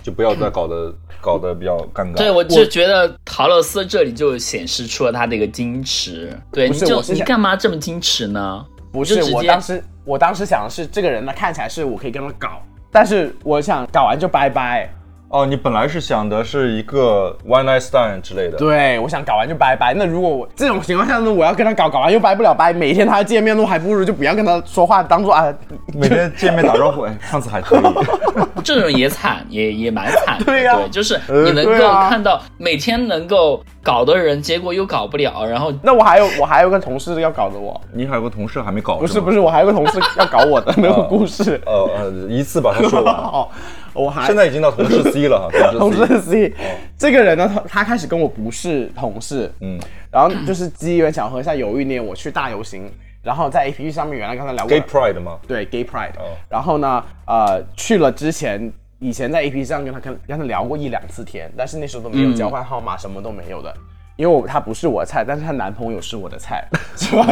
[0.03, 2.17] 就不要再搞得搞得比较尴尬。
[2.17, 6.37] 对，我就觉得陶乐斯这里就显示出了他的一个矜持。
[6.51, 8.65] 对，你就你干嘛这么矜持呢？
[8.91, 12.61] 不是就直接我当时，我当时想的是这个人呢，看起来是我可以跟他搞，
[12.91, 14.89] 但是我想搞完就拜拜。
[15.33, 19.91] 哦，你本来是想的是一个 one night stand 之类的，对，我想搞完就拜拜。
[19.91, 25.51] 那如果我这种情况下呢，我要跟他搞，搞完又拜不了拜，每天他见面都还不如就不要跟他说话，当做啊，
[25.95, 27.81] 每天见面打招呼，哎，上次还可以。
[28.63, 30.45] 这种也惨，也也蛮惨的。
[30.45, 41.59] 对呀对，就是你能够看到每天能够搞的人，结果又搞不了，然后那我还有我还有个同事要搞的我，你还有个同事还没搞，不是不是，我还有个同事要搞我的 那个故事。
[41.65, 43.15] 呃呃，一次把它说完。
[43.17, 43.49] 哦，
[43.93, 46.53] 我还现在已经到同事 C 了哈，同同事 C。
[46.97, 49.79] 这个人呢，他他开始跟我不是同事，嗯。
[50.11, 52.91] 然后就是机缘巧合下，有一年我去大游行，
[53.23, 55.39] 然后在 A P P 上面原来刚才聊过，Gay Pride 吗？
[55.47, 56.37] 对 Gay Pride，、哦。
[56.49, 63.75] 然后呢，呃，去了之前，以前在 A P P 上跟他跟跟他聊过一两次天，但是那时候都没有交换号码，什么都没有的。
[64.15, 67.25] 因为我她不是我的菜，但是她男朋友是我的菜， 是吧？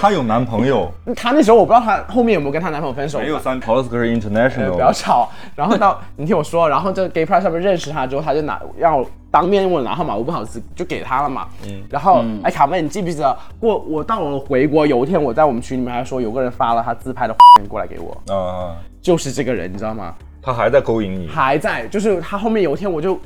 [0.00, 5.30] 她有男朋友，她那时候我不知道她后面有没有跟她男朋友分手，没有三，陶乐斯可是呃 international，不要吵。
[5.54, 11.46] 然后到你听我说，然后这个 Gay Pride 上面认识她之后，她就拿让我当面问我拿号码，我不好意思就给她了嘛。
[11.66, 11.84] 嗯。
[11.88, 17.36] 然后，哎，卡妹，你记不记得过我到了回国有一天，我在我们群里面还说有个人发了他自拍的
[17.68, 20.14] 过来给我，啊，就是这个人，你知道吗？
[20.42, 23.16] 他还在勾引你，还在，就是他后面有一天我就。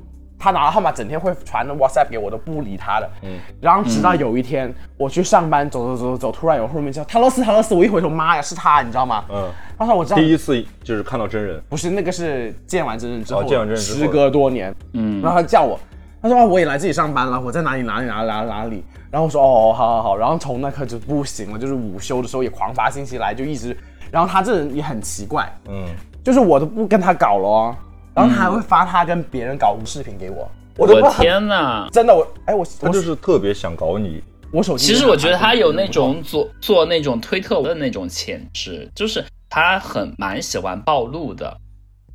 [0.44, 3.10] 他拿了号码，整天会传 WhatsApp 给我，都不理他的。
[3.22, 9.24] 嗯，然后直到有一天、我去上班，走走走走走，突然有后面叫泰勒斯，泰勒斯，我一回头，妈呀，是他，你知道吗？
[9.30, 13.98] 嗯，他说我知道，第一次就是看到真人，不是那个是见完真人之后，哦见完真人之后。
[14.00, 15.80] 时隔多年，嗯，然后他叫我，
[16.20, 23.74] 他说啊我也来这里上班了，我在哪里哪里哪里哪里哪里，然后我说哦好好好，然后从那刻就不行了，就是午休的时候也狂发信息来，就一直，
[24.10, 25.86] 然后他这人也很奇怪，嗯，
[26.22, 27.76] 就是我都不跟他搞了哦，
[28.14, 31.88] 然后他还会发他跟别人搞视频给我，我都不知我道他天哪！
[31.92, 34.22] 真的我哎我我他就是特别想搞你，
[34.52, 41.56] 我手机，其实我觉得他有那种做做那种推特的那种潜质，就是他很蛮喜欢暴露的，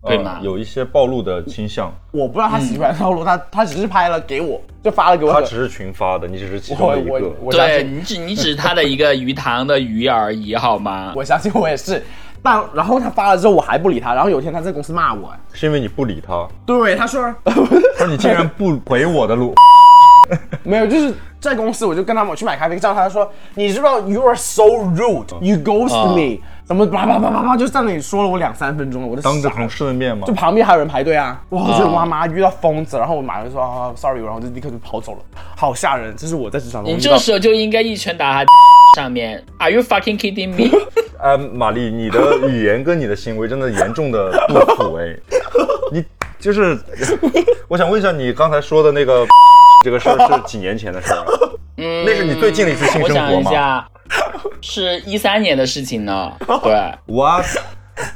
[0.04, 0.40] 对呃吗？
[0.42, 7.20] 有一些暴露的倾向，我不知道他喜欢暴露，他他只是拍了给我，就发了给我，他只是群发的，你只是其中的一个。
[7.52, 11.12] 对你只你只是他的一个鱼塘的鱼而已，好吗？
[11.16, 12.02] 我相信我也是。
[12.44, 14.14] 但然后他发了之后，我还不理他。
[14.14, 17.52] 然后有一天他在公司骂我，哎是因为你不理他，对，他说 他
[18.06, 19.54] 说你竟然不回我的路，
[20.64, 26.40] 没有，就是在公司我就跟他们我去买咖啡，叫他说，你知道 you are so rude，you ghost 哦 me，
[26.70, 30.34] 怎么叭叭叭叭叭就在那里说了我两三分钟了，我就当着同事的面吗就？
[30.36, 31.42] 旁边还有人排队啊！
[31.50, 35.20] 哇，我觉得妈妈遇到疯子，然后我马上就说啊，sorry，然后就立刻就跑走了，
[35.58, 36.16] 好吓人！
[36.16, 38.46] 这是我在职场中你这时候就应该一拳打他
[39.02, 39.44] 上面。
[39.58, 40.70] Are you fucking kidding me？
[41.18, 45.18] 呃，玛丽，你的语言跟你的行为真的严重的不符 哎，
[45.92, 46.06] 你
[46.38, 46.78] 就是，
[47.68, 49.26] 我想问一下，你刚才说的那个
[49.84, 51.49] 这个事儿是几年前的事儿啊？
[51.80, 53.52] 嗯，那是你最近的一次性我想生活吗？
[53.52, 53.90] 一下，
[54.62, 56.32] 是一三年的事情呢。
[56.64, 57.42] 对，哇，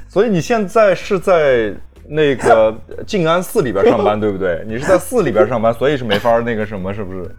[0.08, 1.74] 所以你现在是在
[2.08, 2.76] 那个
[3.08, 4.62] 静安寺里边上班，对不对？
[4.68, 7.30] 你是在寺里边上班，所以是没法那个什么，是不是？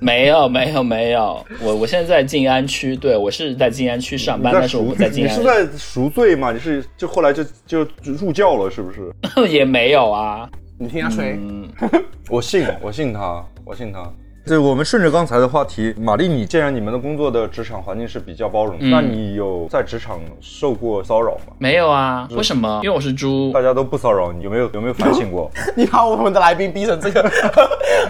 [0.00, 6.52] 没有没有没有，我我现在在静安区，对我是在静安区上班，但是我不在静安你是，在赎罪吗？
[6.52, 9.12] 你是就后来就就入教了，是不是？
[9.48, 10.48] 也没有啊。
[10.76, 11.68] 你听他吹，嗯，
[12.28, 14.10] 我信，我信他，我信他。
[14.46, 21.54] 对，我们顺着刚才的话题，玛丽，你既然你们的工作的职场环境是比较包容，嗯那你有在职场受过骚扰吗？
[21.58, 22.80] 没有啊，为什么？
[22.84, 23.62] 因为我是猪大。
[23.62, 25.50] 家都不骚扰你，有没有有没有反省过？
[25.74, 27.22] 你把我们的来宾逼成这个，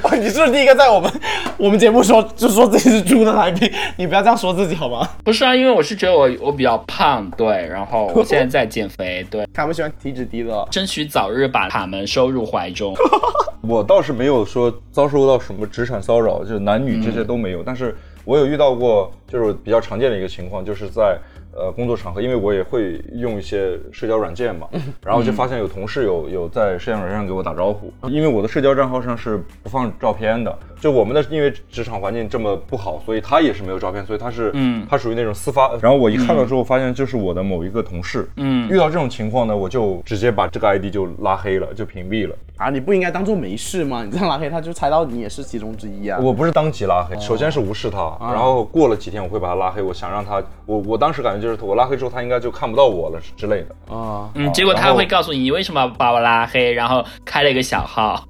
[0.02, 1.08] 哇 你是不是第一个在我们
[1.56, 3.70] 我们节目说就说自己是猪的来宾？
[3.96, 5.08] 你不要这样说自己好吗？
[5.22, 12.92] 不是啊，因为我是觉得我我比较胖，对，然后我现在在减肥，对，他们喜欢体脂低的哦，争取早日把卡门收入怀中。
[13.66, 21.18] 我倒是没有说遭受到什么职场骚扰，就是男女这些都没有，但是我有遇到过，就是比较常见的一个情况，就是在
[21.56, 24.68] 呃工作场合，因为我也会用一些社交软件嘛，
[25.04, 42.34] 然后就发现有同事有有在社交软件上给我打招呼，因为我的社交账号上是不放照片的，就我们的因为职场环境这么不好，所以他也是没有照片，所以他是嗯，他属于那种私发，然后我一看到之后发现就是我的某一个同事，嗯遇到这种情况呢，我就直接把这个 ID 就拉黑了，就屏蔽了。
[42.56, 44.04] 啊，你不应该当做没事吗？
[44.04, 46.20] 你这样拉黑他，就猜到你也是其中之一啊。
[46.22, 53.94] 我不是当即拉黑，首先是无视他，然后过了几天我会把他拉黑，我想让他，我我当时感觉就是我拉黑之后他应该就看不到我了之类的。
[53.94, 58.24] 啊，嗯，结果他会告诉你你为什么把我拉黑，然后开了一个小号。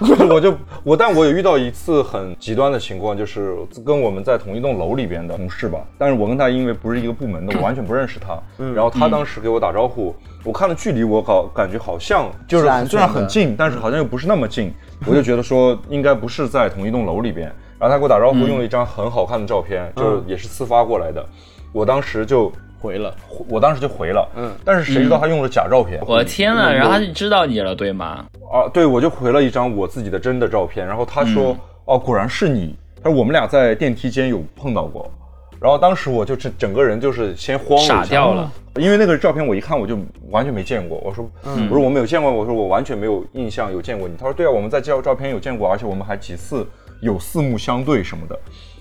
[0.00, 8.38] 就 是我就我，但我有遇到一次很极端的情况，就是跟我们在同一栋楼里边的同事吧，但是我跟他因为不是一个部门的，我完全不认识他。
[8.74, 14.72] 然后他当时给我打招呼，我看了距离，我搞感觉好像就是虽然很近，但是好像又不是那么近，
[15.06, 17.52] 我就觉得说应该不是在同一栋楼里边。
[17.78, 21.26] 然后他给我打招呼，用了一张很好看的照片，就是也是私发过来的，
[21.72, 22.52] 我当时就。
[22.82, 23.14] 回了，
[23.46, 26.00] 我当时就回了，嗯，但是谁知道他用了假照片？
[26.06, 26.74] 我的天呐，嗯。
[26.76, 28.24] 然后他就知道你了，对吗？
[28.50, 35.12] 啊，对，我就回了一张我自己的真的照片，然后他说，嗯哦，果然是你，他说我们俩在电梯间有碰到过，
[35.60, 38.02] 然后当时我就是整个人就是先慌了一下。
[38.02, 39.98] 傻掉了，因为那个照片我一看我就
[40.30, 46.66] 完全没见过，我说，嗯我说我没有见过，我说我完全没有印象有见过你，他说对啊，我们在照照片有见过，而且我们还几次
[47.02, 48.38] 有四目相对什么的，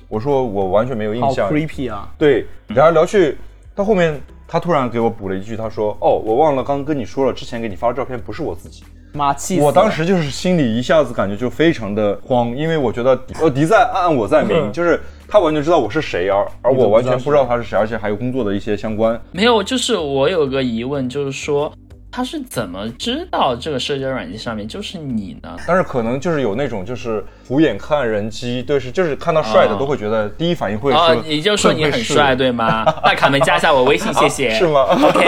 [0.10, 2.10] 我说我完全没有印好象，creepy 啊！
[2.18, 3.38] 对，聊来聊去，
[3.76, 8.84] 到后面他突然给我补了一句，他说，哦，我忘了刚跟你说了，之前给你发的照片不是我自己。
[9.14, 9.62] 妈气死！
[9.62, 19.20] 我当时就是心里一下子感觉就非常的慌，因为我觉得敌呃敌在暗我在明， 就是他完全知道我是谁，而而我完全不知道他是谁，而且还有工作的一些相关。
[19.32, 21.72] 没有，就是我有个疑问，就是说
[22.12, 25.56] 他是怎么知道这个社交软件上面就是你呢？
[25.68, 32.84] 但是可能就是有那种就是虎眼看人机，对，是就是看到帅的哦都会觉得第一反应会说，哦，你就说你很帅，对吗？
[33.06, 34.50] 那卡门加一下我微信，谢谢。
[34.50, 35.28] 是吗？？OK，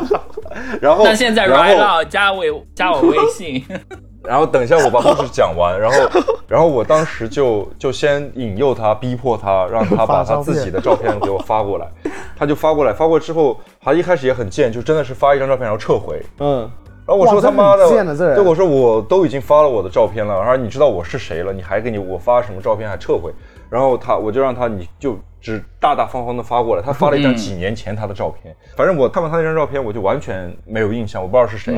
[0.80, 2.44] 然后那现在然 right now 加我
[2.74, 3.64] 加我微信。
[4.24, 5.96] 然后等一下我把故事讲完，然后
[6.46, 11.88] 然后我当时就就先引诱他，逼迫他，让他把他自己的照片给我发过来，
[12.36, 16.60] 他就发过来，发过来之后，他一开始也很贱，就真的是发一张照片然后撤回，嗯，
[17.06, 17.88] 然后我说他妈的，
[18.36, 23.32] 对我说我都已经发了我的照片了，然后你知道我是谁了，你还给你我发什么照片还撤回，
[23.68, 31.74] 然后他我就让他你就只大大方方的发过来，他发了一张几年前他的照片，反正我看完他那张照片我就完全没有印象，我不知道是谁。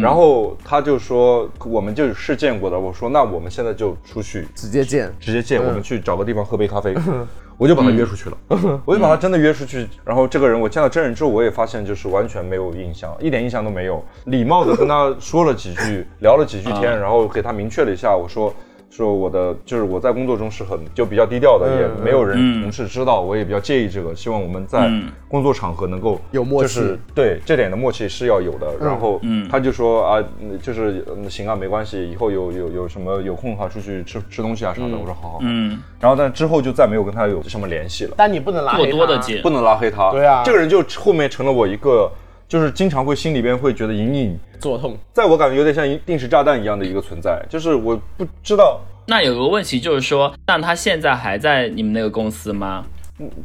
[0.00, 5.12] 然后他就说我们就是见过的，我说那我们现在就出去直接见。
[5.18, 6.94] 直接见，我们去找个地方喝杯咖啡，
[7.58, 8.36] 我就把他约出去了，
[8.86, 9.86] 我就把他真的约出去。
[10.02, 14.02] 然后这个人我见到真人之后，我也发现就是完全没有印象，一点印象都没有。
[14.24, 18.52] 礼貌的跟他说了几句，聊了几句天，然后给他明确了一下，我说。
[18.94, 24.14] 说我的就是我在工作中是很就比较低调的，也没有人嗯同事知道，我也比较介意这个。
[24.14, 28.70] 希望我们在嗯工作场合能够有默契就是对这点的默契是要有的。
[28.78, 34.94] 然后嗯他就说啊，嗯就是嗯行啊，没关系，以后有有有什么有空的话出去吃吃东西啊啥的。
[34.94, 35.40] 我说好好
[35.98, 39.48] 然后但之后就再没有跟他有什么联系了，但你不能拉过黑他多的见不。
[39.48, 40.10] 能拉黑他。
[40.10, 42.10] 对啊这个人就后面成了我一个，
[42.52, 44.94] 就是经常会心里边会觉得隐隐，作痛。
[45.14, 48.78] 在我感觉有点像一定时炸弹一样的一个存在，就是我不知道。
[49.06, 52.84] 那有个问题就是说，那他现在还在你们那个公司吗？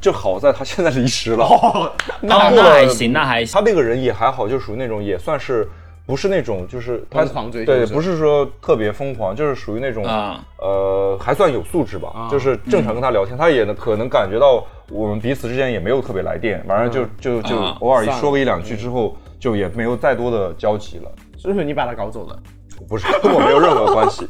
[0.02, 1.90] 就好在他现在离职了，哦，
[2.20, 3.54] 那还行，那还行。
[3.54, 5.66] 他那个人也还好，就属于那种也算是
[6.08, 10.44] 不是那种就是他疯狂追求对，不是说特别疯狂，就是属于那种啊。
[10.60, 21.12] 呃还算有素质吧，就是正常跟他聊天，他也能可能感觉到我们彼此之间也没有特别来电，反正就就就啊偶尔一说个一两句之后，就也没有再多的交集了。
[21.38, 22.40] 是不是你把他搞走了？
[22.88, 24.28] 不是跟 我没有任何关系，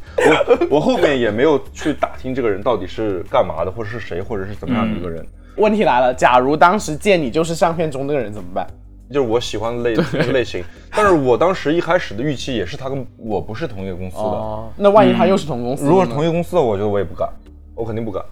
[0.69, 5.25] 我我后面也没有去打听这个人到底是干嘛的，或者是谁，或者是怎么样的一个人。
[5.57, 8.65] 问题来了，假如当时见你就是相片中那个人怎么办？
[9.09, 9.95] 就是我喜欢的类
[10.33, 14.23] 类型，但是我当时一开始的预期也是他跟我不是同一个公司的。
[14.23, 15.89] 哦，那万一他又是同公司的？
[15.89, 17.29] 如果是同一个公司的，我觉得我也不敢，
[17.73, 18.23] 我肯定不敢。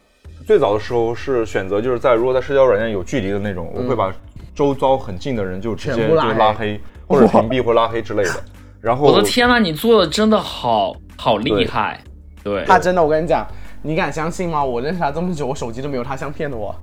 [0.45, 4.13] 最早的时候是选择就是在如果在社交软件有距离的那种，我会把
[4.53, 8.43] 周遭很近的人就直接就拉黑拉黑或者屏蔽或拉黑之类的。
[8.81, 11.99] 然后我的天呐，你做的真的好好厉害，
[12.43, 13.47] 对，他真的，我跟你讲，
[13.81, 14.63] 你敢相信吗？
[14.63, 16.75] 我认识他这么久，我手机都没有他相片的我。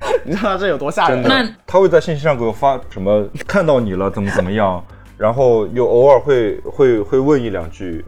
[0.24, 1.54] 你知道他这有多吓人真吗？
[1.66, 4.84] 他会在信息上给我发什么看到你了怎么怎么样，
[5.16, 8.04] 然后又偶尔会会会问一两句。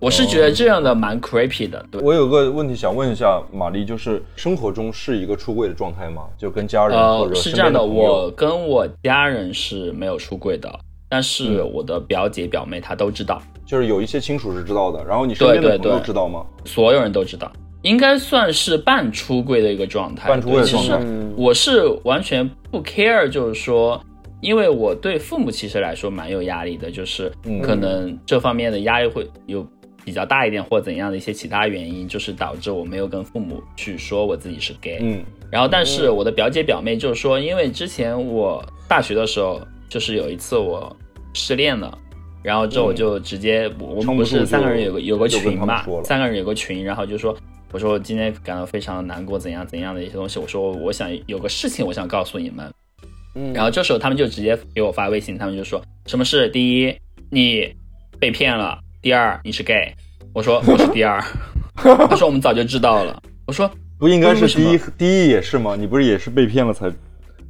[0.00, 1.98] 我是觉得这样的蛮 creepy 的，对。
[2.02, 6.24] 我有个问题想问一下玛丽，就是生活中是一个出柜的状态吗？
[6.36, 10.70] 就跟家人或呃，者身是这样的，我跟我家人是没有出柜的，
[11.08, 16.44] 但是嗯我的表姐表妹她都知道，就是有一些亲属是知道的，然后你身边的朋友对对对知道吗？
[16.66, 17.50] 所有人都知道，
[17.84, 20.28] 应该算是半出柜的一个状态。
[20.28, 24.02] 半出柜的对其状态实我是完全不 care，就是说，
[24.40, 29.66] 因为我对父母其实来说蛮有压力的，就是嗯可能这方面的压力会有
[30.02, 34.98] 比较大一点，或怎样的一些其他原因，就是导致我没有跟父母去说我自己是 gay。
[35.02, 40.96] 嗯然后，但是我的表姐表妹就是说，因为之前我大学的时候，就是有一次我
[41.32, 41.96] 失恋了，
[42.42, 47.36] 然后之后我就直接，我我们不是三个人有个有个群嘛三个人有个群，然后就说，
[47.74, 52.72] 我说我今天感到非常难过，怎样怎样的一些东西，我说我想有个事情我想告诉你们，
[53.34, 56.48] 嗯然后这时候他们就直接给我发微信，他们就说什么事？
[56.50, 56.96] 第一，
[57.30, 57.74] 你
[58.20, 59.92] 被骗了；第二，你是 gay。
[60.32, 61.20] 我说我是第二。
[61.74, 63.20] 他说我们早就知道了。
[63.44, 63.68] 我说
[63.98, 65.74] 不应该是第一第一也是吗？
[65.76, 66.88] 你不是也是被骗了才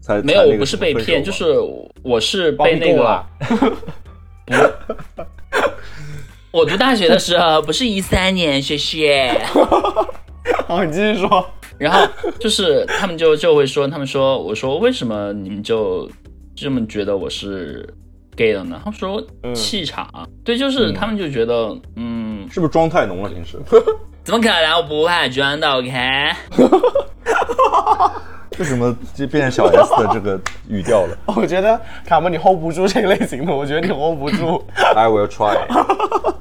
[0.00, 1.54] 才没有，我不是被骗，就是
[2.02, 3.26] 我是被那个了。
[6.54, 9.36] 我读大学的时候不是一三年，谢谢。
[10.68, 11.44] 好，你继续说。
[11.78, 16.08] 然后就是他们就就会说，他们说我说为什么你们就
[16.54, 17.92] 这么觉得我是
[18.36, 18.80] gay 的呢？
[18.84, 19.20] 他们说
[19.52, 20.08] 气场，
[20.44, 23.28] 对，就是他们就觉得嗯，是不是妆太浓了？
[23.28, 23.60] 平时
[24.22, 24.76] 怎么可能？
[24.76, 25.90] 我不化妆的，OK。
[28.58, 34.64] 为什么就变成小 S 的这个语调了 我觉得卡门你 hold 不住这个类型的， 我觉得你 hold 不住。
[34.94, 35.56] ？I will try。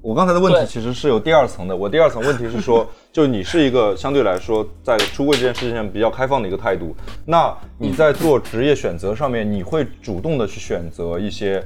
[0.00, 1.76] 我刚才的问题其实是有第二层的。
[1.76, 6.96] 我第二层问题是说，就你是一个相对来说在出柜这件事情上比较开放的一个态度，
[7.26, 11.62] 那你在做职业选择上面，你会主动的去选择一些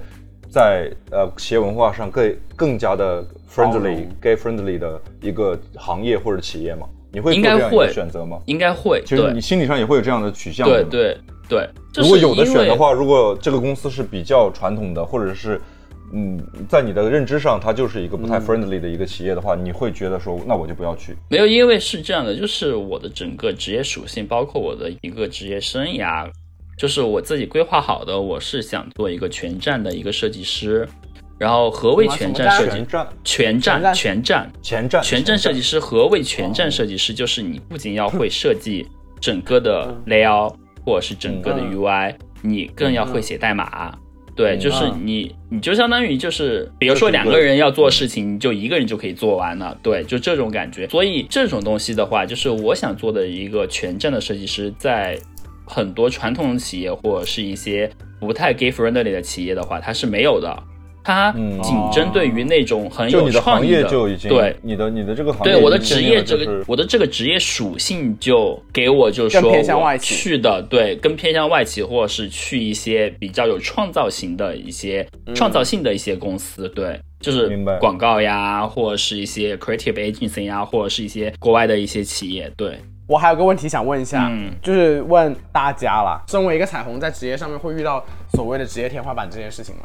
[0.50, 3.24] 在呃企业文化上更更加的
[3.55, 6.88] friendly、gay friendly 的一个行业或者企业吗？
[7.12, 7.58] 你会做应该
[7.92, 8.38] 选择吗？
[8.46, 11.16] 应该会，对其实你心理上也会有这样的取向，吗对对
[11.48, 11.68] 对。
[11.94, 15.60] 如果有的选的话，如果这个公司是比较传统的，或者是
[16.14, 16.38] 嗯，
[16.68, 21.16] 在你的认知上，它就是一个不太 friendly 的一个企业的话，你会觉得说，那我就不要去。
[21.28, 26.26] 没有，因为是这样的，就是我的整个职业属性，包括我的一个职业生涯，
[26.78, 30.88] 就是我自己规划好的，我是想做一个全站的一个设计师。
[31.39, 32.85] 然后何谓全站设计
[33.24, 33.61] 全？
[33.61, 35.80] 站全站，全站，全站设计师。
[35.80, 37.12] 何谓全站设计师？
[37.12, 38.87] 就是你不仅要会设计
[39.20, 40.55] 整个的 layout
[40.85, 43.93] 或者是整个的 UI，你更要会写代码。
[44.35, 49.76] 对，就是你，你就相当于就是，比如说两个人要做事情，你就一个人就可以做完了。
[49.83, 50.89] 对，就这种感觉。
[50.89, 55.18] 所以这种东西的话，就是我想做的一个全站的设计师，在
[55.66, 60.62] 很多传统企业或者是一些不太 gay friendly 的企业的话，它是没有的。
[61.05, 70.14] 它嗯仅针对于那种很有就你的行创意的就已经对你的你的这个行业对我的职业这个、我的这个职业属性就给我就是说更偏向我外企。
[70.14, 77.50] 去的，对，更偏向外企，或者是去一些比较有创造型的一些、创造性的一些公司，对，就是
[77.80, 82.78] 广告呀，或者是一些 creative agency 呀，或者是一些国外的一些企业，对，
[83.09, 84.53] 我还有个问题想问一下，嗯。
[84.62, 89.82] 就是问大家啦，身为一个彩虹，在职业上面会遇到所谓的职业天花板这件事情吗？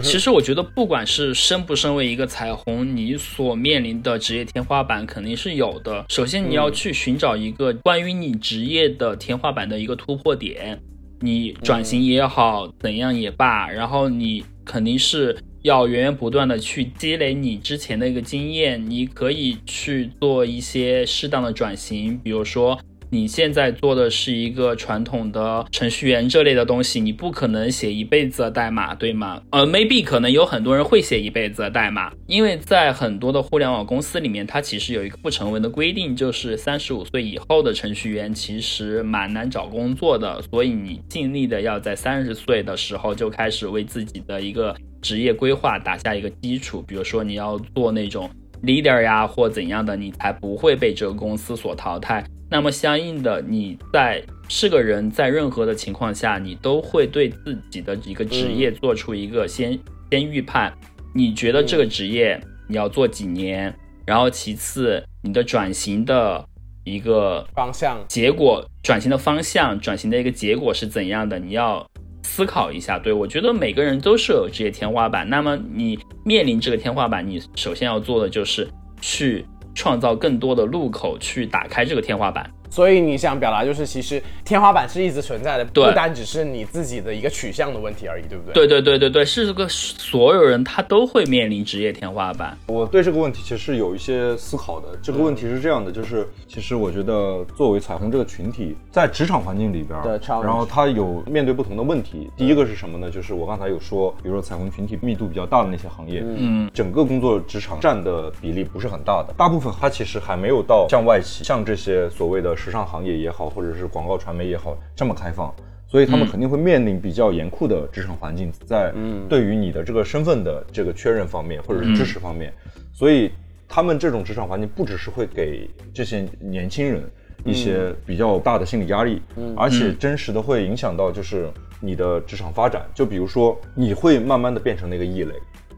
[0.00, 6.06] 其实我觉得，不管是身不身为一个彩虹，你所面临的职业天花板肯定是有的。
[6.08, 10.80] 首先，你要去寻找一个关于你职业的天花板的一个突破点，
[11.20, 22.78] 你转型也好，怎样也罢，然后你肯定是要源源不断的去积累你之前的一个经验，你可以去做一些适当的转型，比如说。
[23.14, 29.42] 你现在做的是一个传统的程序员这类的东西，你不可能写一辈子的代码，对吗？
[29.50, 48.30] 呃，maybe 可能有很多人会写一辈子的代码，因为在很多的互联网公司里面，它其实有一个不成文的规定，就是三十五岁以后的程序员其实蛮难找工作的，所以你尽力的要在三十岁的时候就开始为自己的一个职业规划打下一个基础，比如说你要做那种
[48.62, 52.24] leader 呀或怎样的，你才不会被这个公司所淘汰。
[52.52, 59.78] 那么相应的，你在是个人，在任何的情况下，你都会对自己的一个职业做出一个先、
[60.10, 60.70] 先预判。
[61.14, 62.38] 你觉得这个职业
[62.68, 63.74] 你要做几年？
[64.04, 66.44] 然后其次，你的转型的
[66.84, 71.38] 一个方向结果，转型的方向，转型的一个结果是怎样的？
[71.38, 71.88] 你要
[72.22, 72.98] 思考一下。
[72.98, 78.68] 对我觉得每个人都是有职业天花板，那么你面临这个天花板，你首先要做的就是
[79.00, 82.50] 去创造更多的路口，去打开这个天花板。
[82.72, 88.54] 所以你想表达就是，其实天花板是一直存在的，不单只是你自己的一个取向的问题而已，对不对？
[88.54, 92.56] 对对对对对，是这个所有人他都会面临职业天花板。
[92.68, 94.86] 我对这个问题其实是有一些思考的。
[95.02, 102.30] 这个问题是这样的，就是其实我觉得作为彩虹这个群体，在职场环境里边儿然后他有面对不同的问题。
[102.38, 103.10] 第一个是什么呢？
[103.10, 115.52] 就是我刚才有说，比如说彩虹群体密度比较大的那些行业，嗯，整个工作职场占的比例不是很大的，大部分它其实还没有到向外企，像这些所谓的时尚行业也好，或者是广告传媒也好这么开放。
[115.88, 118.90] 所以他们肯定会面临比较严酷的职场环境，在
[119.28, 122.50] 对于你的这个身份的这个确认方面，或者是支持方面，
[122.94, 123.30] 所以
[123.68, 127.04] 他们这种职场环境不只是会给这些年轻人
[127.44, 129.20] 一些比较大的心理压力，
[129.54, 132.86] 而且真实的会影响到就是你的职场发展。
[132.94, 135.34] 就比如说，你会慢慢的变成那个异类，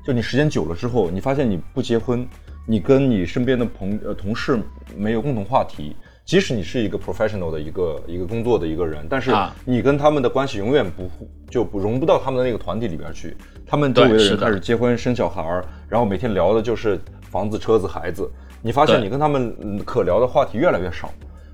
[0.07, 2.25] 就你时间久了之后，你发现你不结婚，
[2.69, 4.61] 你跟你身边的朋呃同事
[4.97, 5.97] 没有共同话题。
[6.25, 11.11] 即使你是一个 professional 的一个一个工作的一个人，但是啊你跟他们的关系永远不
[11.51, 13.37] 就不融不到他们的那个团体里边去。
[13.67, 18.31] 他们周围的人开始结婚生小孩儿，然后每天聊的就是房子、车子、孩子。
[18.63, 21.13] 你发现你跟他们嗯可聊的话题越来越少，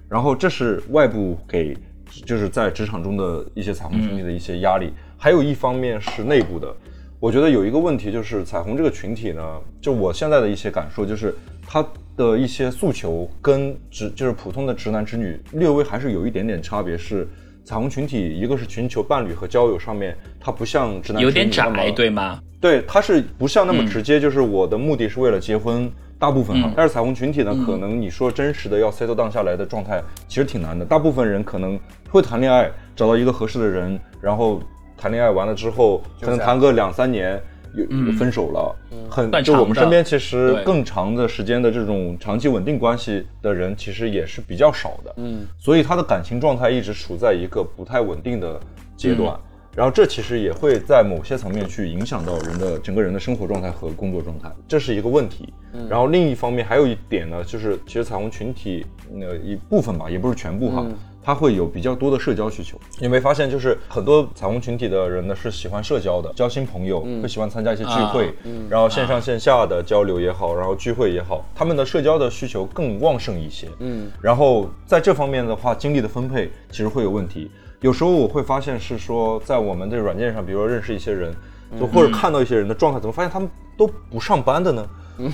[0.09, 1.77] 然后这是外部给
[2.25, 6.73] 就是在职场中的一些彩虹群体的一些压力，还有一方面是内部的。
[7.19, 9.43] 我觉得有一个问题就是彩虹这个群体呢，
[9.81, 11.35] 就我现在的一些感受就是
[11.67, 11.85] 它
[12.21, 17.27] 的一些诉求跟直就是普通的直男直女略微还是有一点点差别，是
[17.65, 22.39] 彩虹群体一个是寻求伴侣和交友上面，它不像直男有点窄，对吗？
[22.61, 26.71] 对，它是不像那么嗯直接，就是我的目的是为了结婚，大部分哈。
[26.77, 30.85] 但是彩虹群体呢，可能你说真实的要 settle down 下来的状态，其实挺难的。
[30.85, 34.61] 大部分人可能会谈恋爱，找到一个合适的人，然后
[34.95, 37.43] 谈恋爱完了之后，可能谈个两三年。
[37.75, 38.77] 有有分手了，
[39.09, 45.15] 很就我们身边其实更长的时间的这种长期稳定关系的人，其实也是比较少的。
[45.17, 48.61] 嗯，所以他的感情状态一直处在一个不太稳定的
[48.97, 49.39] 阶段。
[49.73, 55.55] 然后这其实也会在某些层面去影响到人的整个人的生活状态和工作状态，这是一个问题。
[55.89, 60.85] 然后另一方面还有一点呢，就是其实彩虹群体那一部分吧，也不是全部哈。
[61.23, 68.33] 它会有比较多的社交需求，你有没有发现，就是很多彩虹群体的人呢是喜欢社交的，交新朋友，会喜欢参加一些聚会，啊
[68.71, 73.69] 然后线上线下的交流也好，然后聚会也好，他们的社交的需求更旺盛一些。
[73.81, 77.51] 嗯，然后在这方面的话，精力的分配其实会有问题。
[77.81, 81.35] 有时候我会发现是说，在我们的软件上，比如说认识一些人，
[81.79, 84.87] 就或者看到一些人的状态，怎么发现他们都不上班的呢？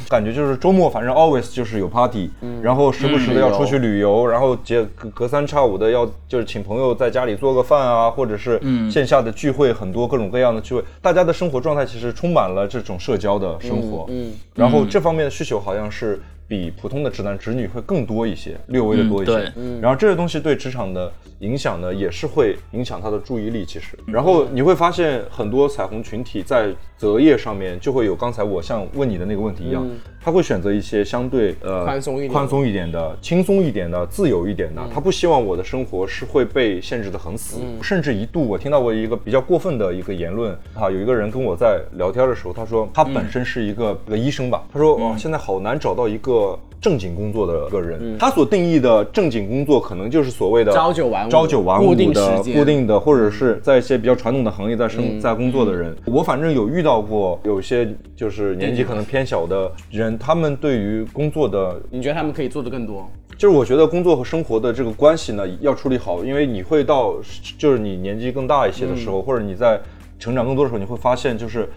[0.09, 2.29] 感觉就是周末反正 always 就是有 party，、
[2.61, 8.61] 然后时不时的要出去旅游，然后隔隔隔三差五的要就是请朋友在家里做个饭啊，或者是
[8.91, 19.81] 线下的聚会，很多各种各样的聚会，大家的生活状态其实充满了这种社交的生活，嗯，然后这方面的需求好像是比普通的直男直女会更多一些，略微的多一些，对。
[19.81, 23.65] 然后这些东西对职场的影响呢，也是会影响他的注意力。
[23.65, 29.87] 其实，然后你会发现很多彩虹群体在择业上面就会有刚才我像问你的那个问题一样，
[30.27, 34.83] 他会选择一些相对呃宽松一点宽松一点的、轻松一点的、自由一点的。
[34.93, 46.59] 他不希望我的生活是会被限制的很死，甚至一度我听到过一个比较过分的一个言论啊，有一个人跟我在聊天的时候，他说他本身是一个、一个医生吧，他说哇、现在好难找到一个。
[46.87, 63.11] 正经工作的一个人，他所定义的正经工作，可能就是所谓的朝九晚五朝九晚五固定的固定的，或者是在一些比较传统的行业在生在工作的人，我反正有遇到过有些就是年纪可能偏小的人，他们对于工作的你觉得他们可以做的更多？
[63.37, 67.17] 就是我觉得工作和生活的这个关系呢，要处理好，因为你会到，
[67.59, 69.79] 就是你年纪更大一些的时候，或者你在
[70.19, 71.69] 成长更多的时候，你会发现，就是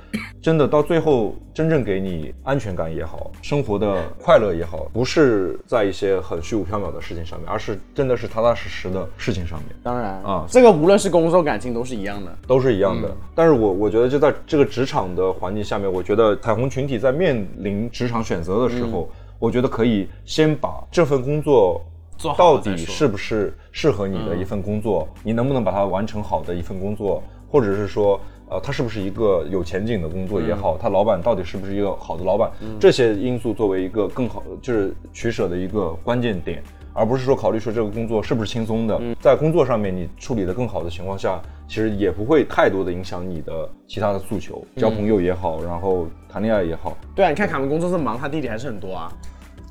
[0.41, 9.75] 真的到最后，真正给你安全感也好，生活的快乐也好，不是在一些很虚无缥缈的事情上面，而是真的是踏踏实实的事情上面。
[9.83, 12.31] 当然啊这个无论是工作感情都是一样的。
[12.47, 13.13] 都是一样的。
[13.35, 21.81] 但是我我觉得就在这个职场的环境下面，我觉得彩虹群体在面临职场选择的时候，我觉得可以先把这份工作
[22.17, 28.19] 做好到底是不是适合你的一份工作，你能不能把它完成好的一份工作，或者是说。
[28.51, 49.11] 呃，他是不是一个有前景的工作也好，他老板到底是不是一个好的老板，这些因素作为一个更好就是取舍的一个关键点，而不是说考虑说这个工作是不是轻松的，在工作上面你处理的更好的情况下，其实也不会太多的影响你的其他的诉求，交朋友也好，然后谈恋爱也好，对啊，你看卡门工作这么忙，他弟弟还是很多啊。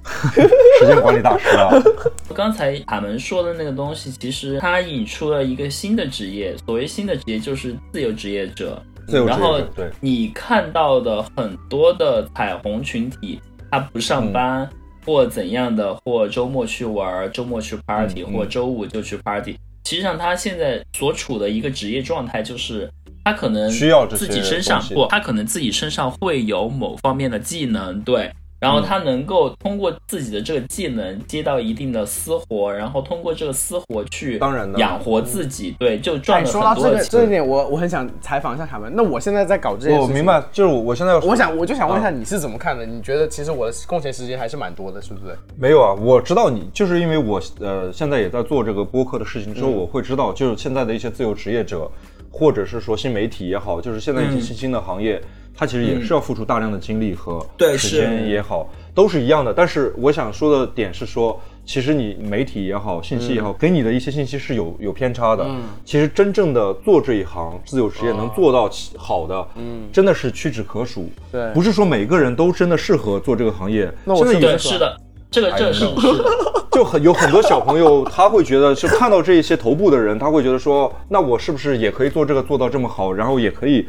[0.80, 1.70] 时间管理大师啊。
[2.34, 8.82] 刚才卡门说的那个东西，其实他引出了一个新的职业，所谓新的职业就是自由职业者。
[9.06, 13.40] 自由职业者然后对你看到的很多的彩虹群体，
[13.70, 14.70] 他不上班、嗯
[15.06, 19.52] 或怎样的，或周末去玩，周末去 party，、或周五就去 party。
[19.86, 22.90] 实际上，他现在所处的一个职业状态就是。
[23.24, 37.10] 他可能需要自己身上不，他可能自己身上会有某方面的技能，对，然后他能够通过自己的这个技能接到一定的私活，然后通过这个私活去当然养活自己，对，就赚哎，了说到这个很多的钱。
[37.10, 38.92] 这一点，我我很想采访一下卡门。
[38.94, 42.84] 那我现在在搞这些事情，我明白，就是我我现在我想我就想问一下啊你是怎么看的？
[42.84, 45.36] 你觉得其实我的空闲时间还是蛮多的，是不是？
[45.56, 51.88] 没有啊，我知道你，就是因为我呃现在也在做这个播客的事情嗯之后，我会知道，就是现在的一些自由职业者，
[52.30, 55.20] 或者是说新媒体也好，就是现在一些新兴的行业，
[55.58, 57.44] 它其实也是要付出大量的精力和
[57.76, 59.52] 时间也好，都是一样的。
[59.52, 65.44] 但是我想说的点是说，其实你媒体也好，信息也好，给你的一些信息是有有偏差的。
[65.84, 71.10] 其实真正的做这一行自由职业能做到好的，嗯，真的是屈指可数。
[71.32, 73.92] 对不是说每个人都真的适合做这个行业。
[74.04, 74.96] 那我现在有是的，
[75.28, 75.84] 这个这个是。
[76.70, 83.84] 就很有很多小朋友，他会觉得是看到这一些头部的人，他会觉得说，那我是不是也可以做这个做到这么好，然后也可以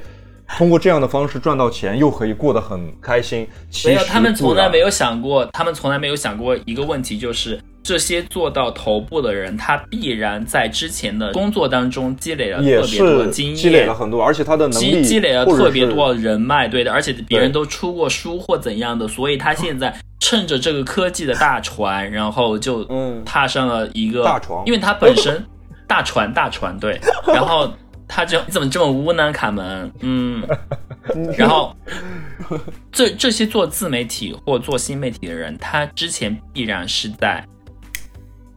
[0.58, 3.48] 通过这样的方式赚到钱，又可以过得很开心？
[3.86, 4.90] 没有，他们从来没有。
[4.90, 25.46] 想过，他们从来没有想过一个问题，就是这些做到头部的人，他必然在之前的工作当中积累了特别多的经验，积累了很多，而且他的能力积积累了特别多的人脉，对的，而且别人都出过书或怎样的，所以他现在趁着这个科技的大船，然后就嗯踏上了一个大船因为他本身
[25.88, 27.00] 大船大船对，
[27.32, 27.72] 然后
[28.12, 29.92] 他就你怎么这么污呢，卡门？
[30.00, 30.44] 嗯，
[31.38, 31.76] 然后
[32.92, 37.46] 这这些做自媒体或做新媒体的人，他之前必然是在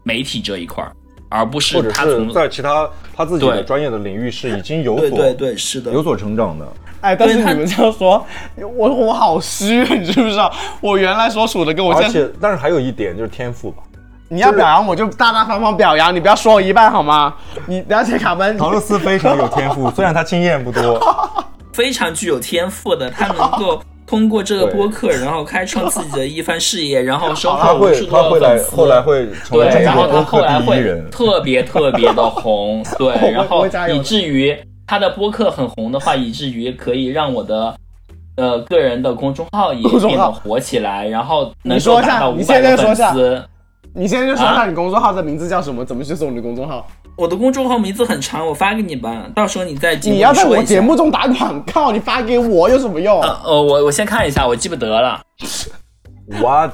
[0.03, 0.91] 媒体这一块儿，
[1.29, 6.67] 而不是或者是他从在其他他自己的对专业的领域是已经有所对对对是的有所成长的。
[7.03, 8.25] 哎，但是他你们这样说，
[8.57, 10.51] 我我好虚，你知不知道？
[10.81, 13.83] 我原来所处的跟我而现在，且，但是还有一点就是天赋吧。
[14.33, 17.35] 你要表扬我就大大方方表扬，你不要说我一半好吗？
[17.67, 18.57] 你了解卡门？
[18.57, 20.99] 陶乐斯非常有天赋，虽然他经验不多，
[21.75, 28.77] 非常具有天赋的，他能够通过这个播客，然后开创自己的一番事业，然后收他会获无数他会来的粉丝。
[28.77, 31.11] 后来会成为对，然后他中国播客后来会第一人。
[31.11, 34.57] 特别特别的红， 对，然后以至于
[34.87, 37.75] 他的播客很红的话，以至于可以让我的。
[38.35, 43.45] 呃，个人的公众号也变得火起来，然后能说一下够达到五你现百个粉在说一下丝。
[43.95, 45.85] 你现在就说一啊下你公众号的名字叫什么？
[45.85, 46.87] 怎么去搜你的公众号？
[47.17, 53.21] 我的公众号名字很长，我发给你吧，到时候你在节目你要在我节目中打广告，你发给我有什么用？
[53.21, 55.21] 呃呃，我我先看一下，我记不得了。
[56.41, 56.73] What？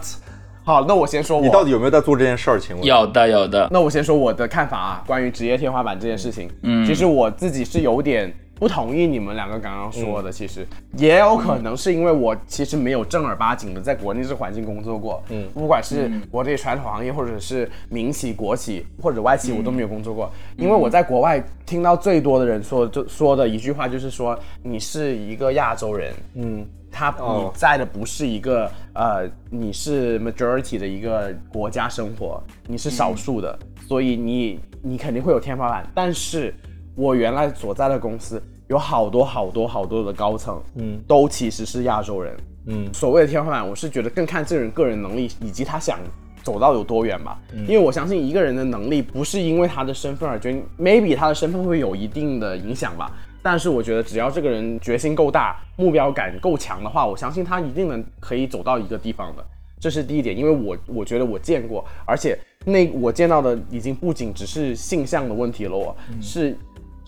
[0.64, 2.60] 好，那我先说我，你到底有没有在做这件事儿？
[2.60, 2.84] 请问？
[2.84, 26.66] 有的有的，那我先说我的看法啊，关于职业天花板这件事情，嗯其实我自己是有点不同意你们两个刚刚说的，其实也有可能是因为我其实没有正儿八经的在国内这环境工作过，嗯，不管是国内传统行业，或者是民企、国企或者外企，我都没有工作过，因为我在国外听到最多的人说就说的一句话就是说你是一个亚洲人，嗯。
[26.90, 33.56] 他你哦在的不是一个呃，你是 majority 的一个国家生活，你是少数的，
[33.86, 35.86] 所以你你肯定会有天花板。
[35.94, 36.52] 但是
[36.98, 42.36] 我原来所在的公司有好多好多好多的高层，嗯，都其实是亚洲人，
[42.66, 46.00] 嗯所谓的天花板，我是觉得更看这个人个人能力以及他想
[46.42, 47.38] 走到有多远吧。
[47.52, 53.12] 因为我相信一个人的能力不是因为他的身份而决定，maybe 他的身份会有一定的影响吧。
[53.40, 59.44] 但是我觉得只要这个人决心够大，目标感够强的话，我相信他一定能可以走到一个地方的。
[59.80, 66.58] 这是第一点，因为我我觉得我见过，而且那我见到的已经不仅只是性向的问题了我，是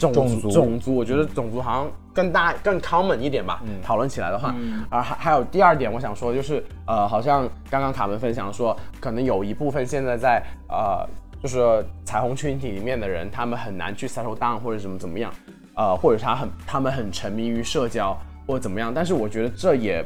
[0.01, 0.95] 种族种族。
[0.95, 3.63] 我觉得种族好像更大更 common 一点吧。
[3.83, 4.55] 讨论起来的话，
[4.89, 11.07] 而还还有第二点，我想说就是呃，好像刚刚卡门分享说，可能有一部分现在在呃，
[11.43, 15.33] 就是彩虹群体里面的人，他们很难去 settle down 或者怎么怎么样，
[15.75, 20.05] 呃，或者他很他们很沉迷于社交或者怎么样，但是我觉得这也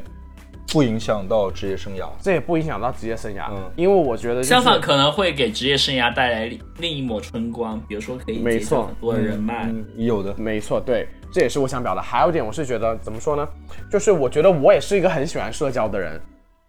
[0.71, 2.07] 不影响到职业生涯。
[2.21, 9.65] 这也不影响到职业生涯，嗯因为我觉得、就是、相反可能会给职业生涯带来另另一抹春光，比如说可以没错很多的人脉。
[9.67, 10.33] 嗯，有的。
[10.37, 12.01] 没错，对，这也是我想表达。
[12.01, 13.47] 还有一点，我是觉得怎么说呢？
[13.91, 16.19] 就是我觉得我也是一个很喜欢社交的人，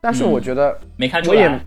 [0.00, 1.60] 但是我觉得没看出我也，来，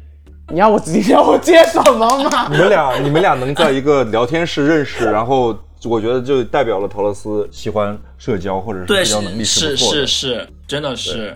[0.50, 2.48] 你要我你要我接什么嘛？
[2.50, 9.76] 你们俩，你们俩能在一个聊天室认识，然后我觉得就代表了陶乐斯喜欢社交或者是，社交能力是。
[9.78, 11.36] 是是，真的是。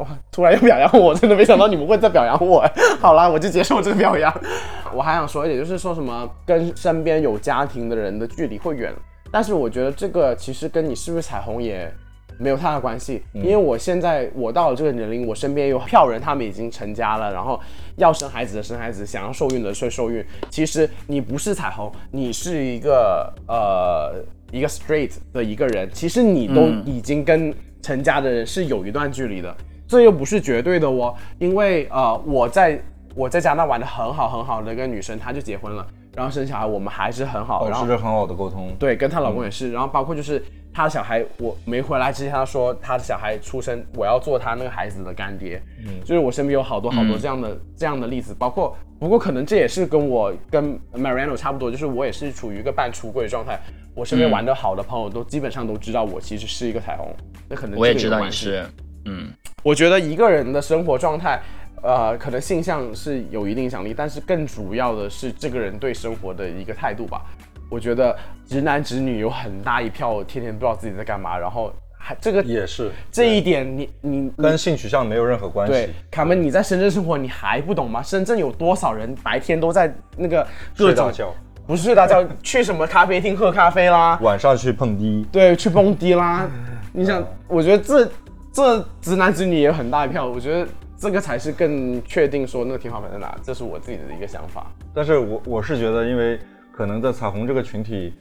[0.00, 2.66] 哇，突然又表扬我，真的没想到你们会再表扬我。
[2.98, 4.34] 好啦，我就接受这个表扬。
[4.94, 8.92] 我还想说一点，就是说什么跟身边有家庭的人的距离会远，
[9.30, 11.92] 但是我觉得这个其实跟你是不是彩虹也
[12.38, 17.60] 没有太大关系，因为我现在我到了这个年龄，我身边有票人，他们已经成家了，然后
[17.96, 20.24] 要生孩子的生孩子，想要受孕的去受孕。
[20.48, 29.54] 其实你不是彩虹，你是一个呃一个 straight 的一个人，其实你都已经跟成家的人是有一段距离的，
[29.90, 32.80] 这又不是绝对的哦，因为呃我在
[33.12, 35.84] 我在加拿大玩的很好很好的一个女生，她就结婚了，
[36.14, 38.72] 然后生小孩，我们还是很好，然后保持着很好的沟通。
[38.78, 40.40] 对，跟她老公也是，然后包括就是
[40.72, 53.58] 她的小孩，我没回来之前，她说她的小孩出生，我要做她那个孩子的干爹，嗯，就是我身边有好多好多这样的、这样的例子，包括不过可能这也是跟我跟 Mariano 差不多，就是我也是处于一个半出柜的状态，
[53.96, 57.12] 我身边玩的好的朋友都基本上都知道我其实是一个彩虹，
[57.48, 58.64] 那可能我也知道你是，
[59.06, 59.32] 嗯，
[59.62, 61.40] 我觉得一个人的生活状态，
[61.82, 67.22] 呃，可能性向是有一定影响力，但是更主要的是这个人对生活的一个态度吧。
[67.68, 75.92] 我觉得直男直女有很大一票天天不知道自己在干嘛，然后还这个也是这一点你，你你跟性取向没有任何关对系。
[76.10, 78.02] 卡门，你在深圳生活，你还不懂吗？
[78.02, 80.42] 深圳有多少人白天都在那个
[80.76, 81.34] 各种睡大觉，
[81.66, 85.24] 不是睡大觉， 去什么咖啡厅喝咖啡啦，晚上去碰迪。
[85.30, 86.50] 对，去蹦迪啦。
[86.92, 88.10] 你想，我觉得这
[88.52, 94.66] 这直男直女也有很大一票，我觉得这个才是更确定说那个天花板在哪，这是我自己的一个想法。
[94.92, 96.38] 但是我我是觉得，因为
[96.72, 98.12] 可能在彩虹这个群体，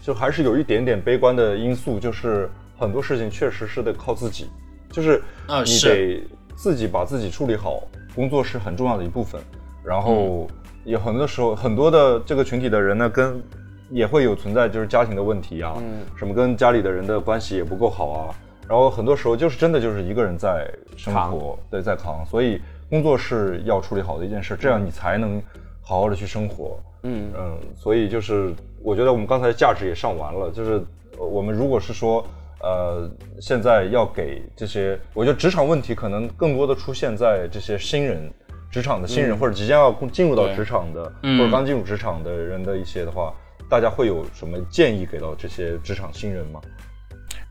[0.00, 4.48] 就还是有一点点悲观的因素，就是很多事情确实是得靠自己，
[4.90, 5.20] 就是
[5.64, 6.22] 你得
[6.54, 7.82] 自己把自己处理好，
[8.14, 9.40] 工作是很重要的一部分。
[9.84, 10.48] 然后
[10.84, 13.42] 有很多时候，很多的这个群体的人呢，跟
[13.90, 15.74] 也会有存在就是家庭的问题啊，
[16.16, 18.34] 什么跟家里的人的关系也不够好啊。
[18.68, 25.42] 然后很多时候就是真的就是一个人在生活，对，在扛，所以工作是要处理好的一件事，这样你才能
[25.80, 26.78] 好好的去生活。
[27.02, 30.82] 嗯嗯，所以就是我觉得我们刚才价值也上完了，就是
[31.18, 32.26] 呃我们如果是说
[32.60, 33.10] 呃
[33.40, 38.32] 现在要给这些，我觉得职场问题可能更多的出现在这些新人。
[38.70, 43.32] 职场的新人、或者即将要进入到职场的，嗯或者刚进入职场的人的一些的话，
[43.70, 46.60] 大家会有什么建议给到这些职场新人吗？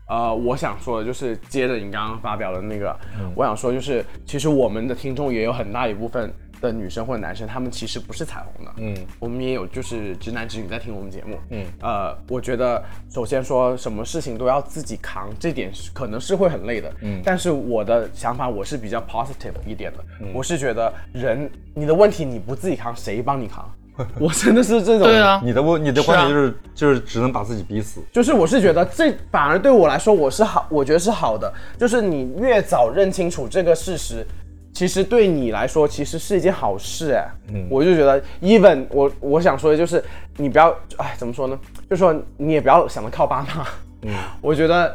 [0.06, 2.94] 呃，我想说的就是接着你刚刚发表的那个，
[3.34, 8.72] 我想说就是，其实我们的听众也有很大一部分的女生或者男生，他们其实不是彩虹的。
[8.76, 11.38] 嗯我们也有就是直男直女在听我们节目。
[11.50, 16.92] 嗯呃，我觉得首先说什么事情都要自己扛，这点是可能是会很累的。
[17.02, 23.70] 嗯但是我的想法我是比较 positive 一点的，我是觉得人你的问题你不自己扛，谁帮你扛？
[24.18, 25.06] 我真的是这种。
[25.06, 28.00] 对啊，你的问，你的观点就是、就是只能把自己逼死。
[28.12, 31.52] 就是我是觉得这反而对我来说我是好，我觉得是好的。
[31.78, 34.26] 就是你越早认清楚这个事实，
[34.72, 37.24] 其实对你来说其实是一件好事哎。
[37.52, 40.02] 嗯，我就觉得 even 我我想说的就是
[40.36, 41.58] 你不要哎怎么说呢？
[41.88, 43.66] 就说你也不要想着靠爸妈。
[44.02, 44.94] 嗯，我觉得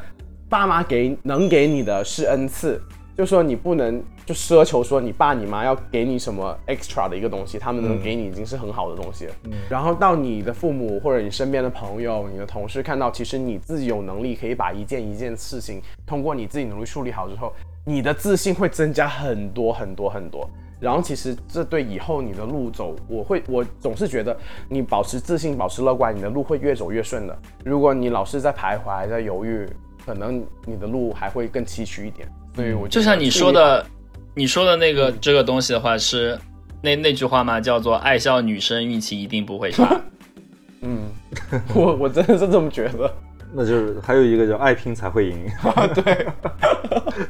[0.49, 2.81] 爸妈给能给你的是恩赐，
[3.19, 9.33] 就说你不能就奢求说你爸你妈要给你什么 extra 的一个东西，他们能给你已经是很好的东西了。
[9.69, 17.51] 然后到你的父母或者你身边的朋友、你的同事看到，其实你自己有能力可以把一件一件事情通过你自己努力处理好之后，
[17.83, 20.49] 你的自信会增加很多很多很多。
[20.79, 24.33] 然后其实这对以后你的路走，我会我总是觉得
[24.69, 27.37] 你保持自信、保持乐观，你的路会越走越顺的。
[27.65, 29.67] 如果你老是在徘徊、在犹豫，
[30.05, 32.27] 可能你的路还会更崎岖一点。
[32.55, 33.85] 所以我就像你说的，
[34.33, 36.37] 你说的那个这个东西的话是
[36.81, 37.59] 那那句话吗？
[37.59, 40.01] 叫做“爱笑女生运气一定不会差
[40.81, 41.09] 嗯
[41.73, 43.11] 我我真的是这么觉得。
[43.53, 45.37] 那就是还有一个叫爱拼才会赢。
[45.95, 46.27] 对，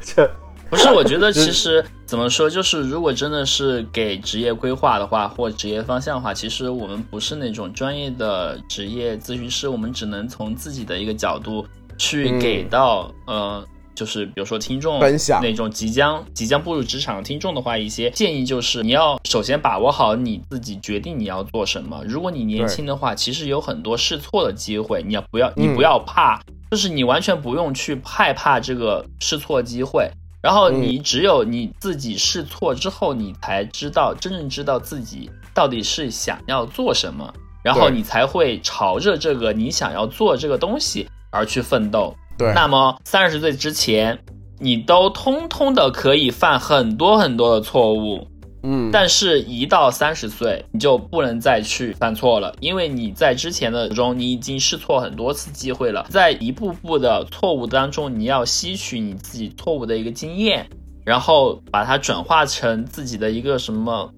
[0.01, 0.29] 这”。
[0.69, 11.65] 不是，我觉得其实怎么说，就是如果真的是给职业规划的话，或职业方向的话，其实我们不是那种专业的职业咨询师，我们只能从自己的一个角度
[11.99, 13.63] 去嗯给到、呃。
[13.95, 22.01] 就是比如说听众分享那种即将即将步入职场的听众的话，一些建议就是你要首先把握好你自己决定你要做什么。
[22.07, 26.39] 如果你年轻的话，其实有很多试错的机会，你要不要你不要怕，
[26.71, 30.09] 就是你完全不用去害怕这个试错机会。
[30.41, 42.15] 然后你只有你自己试错之后，你才知道真正知道自己到底是想要做什么，然后你才会朝着这个你想要做这个东西而去奋斗。
[42.37, 44.17] 对那么三十岁之前，
[44.59, 48.27] 你都通通的可以犯很多很多的错误，
[48.63, 60.69] 嗯，但是，一到三十岁，你就不能再去犯错了，因为你在之前的中，你已经试错很多次机会了，在一步步的错误当中，你要吸取你自己错误的一个经验，
[61.05, 64.13] 然后把它转化成自己的一个什么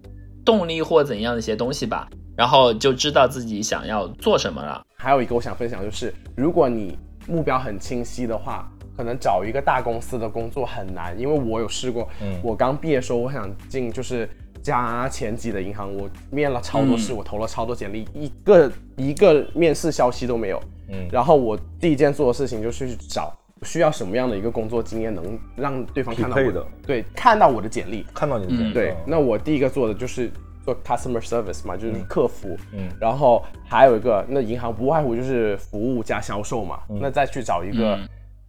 [0.46, 4.84] 动力或怎样的一些东西吧，然后就知道自己想要做什么了。
[5.02, 6.96] 还有一个我想分享就是，如果你
[7.28, 12.08] 目标很清晰的话，可能找一个大公司的工作很难，因为我有试过，
[12.44, 14.30] 我刚毕业的时候，我想进就是
[14.62, 20.62] 加前几的银行，我面了超多试，我投了超多简历，一个一个面试消息都没有。
[20.90, 26.64] 嗯，然后我第一件做的事情就是去找需要什么样的一个工作经验，能让对方看到我的。
[26.86, 30.30] 对，看到我的简历，看到你的简历对嗯，那我第一个做的就是
[30.64, 32.58] 做 customer service 嘛，就是客服。
[32.74, 36.80] 嗯，然后还有一个，那银行不外乎就是服务加销售嘛。
[36.88, 38.00] 那再去找一个、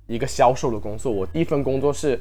[0.06, 2.20] 一个销售的工作，我第一份工作是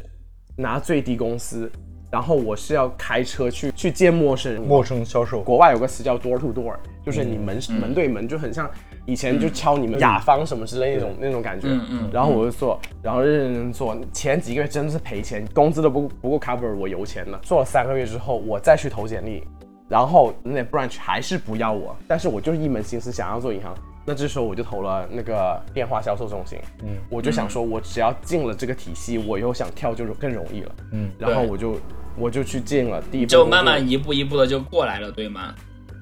[0.56, 1.72] 拿最低工资，
[2.12, 4.62] 然后我是要开车去去见陌生人。
[4.62, 6.76] 陌生销售，国外有个词叫 door to door，
[7.06, 8.70] 就是你门、门对门，就很像
[9.06, 11.68] 以前就敲你们雅芳什么之类那种、那种感觉。
[11.68, 17.40] 嗯嗯然后我就做，然后认认真真做，前几个月真的是赔钱，工资都不不够 cover 我油钱了。
[17.44, 19.44] 做了三个月之后，我再去投简历，
[19.92, 23.76] 然后那 branch 还是不要我，但是我就是一门心思想要做银行。
[24.06, 31.78] 那这时候我就投了那个电话销售中心，嗯，我就想说，我只要进了这个体系，我以后想跳就更容易了，嗯，然后我就
[32.18, 35.54] 我就去进了第一步就慢慢一步一步的就过来了，对吗？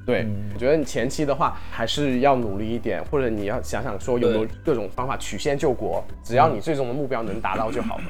[0.06, 8.04] 对，我觉得你前期的话还是要努力一点，或者你要想想说有没有各种方法曲线救国，只要你最终的目标能达到就好了。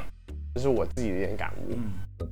[0.55, 1.77] 这是我自己的一点感悟。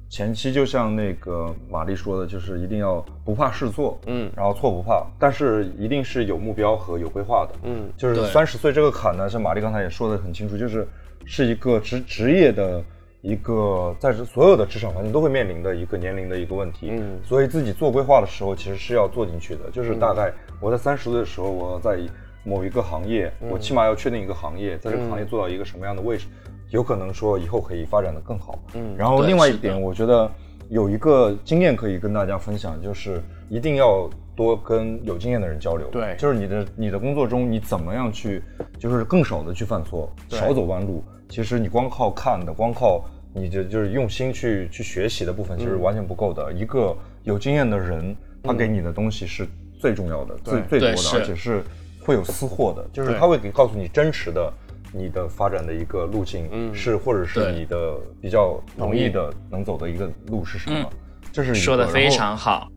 [0.09, 4.31] 前期就像那个玛丽说的，就是一定要不怕试错，嗯。
[4.35, 7.89] 然后错不怕，但是一定是有目标和有规划的，嗯。
[7.97, 10.87] 就是三十岁这个坎呢，像玛丽刚才也说的很清楚，就是
[11.25, 12.83] 是一个职职业的
[13.21, 17.19] 一个在这所有的职场环境都会面临的一个年龄的一个问题，嗯。
[17.23, 21.99] 所以自己做规划的时候，其实是要做进去的，就是大概我在三十岁的时候，我在
[22.43, 26.27] 某一个行业，我起码要确定一个行业，在这个行业做到一个什么样的位置，
[26.69, 30.29] 有可能说以后可以发展的更好，嗯，然后另外一点，我觉得
[30.69, 35.87] 有一个经验可以跟大家分享，就是一定要多跟有经验的人交流。
[35.89, 38.43] 对就是你的你的工作中，你怎么样去，
[38.77, 41.03] 就是更少的去犯错，少走弯路。
[41.29, 43.03] 其实你光靠看的，光靠
[43.33, 46.51] 你的就是用心去去学习的部分，其实嗯完全不够的。
[46.51, 49.47] 一个有经验的人，他给你的东西是
[49.79, 51.63] 最重要的，最最多的，而且是
[52.01, 54.51] 会有私货的，就是他会给告诉你真实的。
[54.93, 60.77] 你的发展的一个路径，嗯是或者是你的比较容易的能走的一个路是什么？
[60.79, 60.97] 嗯
[61.31, 62.67] 这是说的非常好。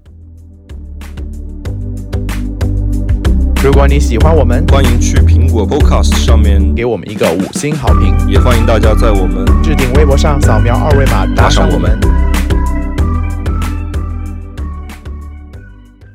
[3.65, 11.99] 如果你喜欢我们，欢迎去苹果 Podcast 上面，给我们一个五星好评，也欢迎大家在我们置顶微博上扫描二维码打赏我们。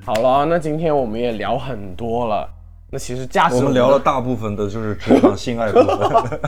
[0.03, 2.47] 好了，那今天我们也聊很多了。
[2.91, 6.41] 那其实价值我们聊了大部分的就是职场性爱部分。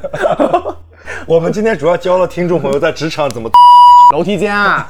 [1.28, 3.50] 我们今天主要教了听众朋友在职场怎么，
[4.14, 4.88] 楼梯间啊，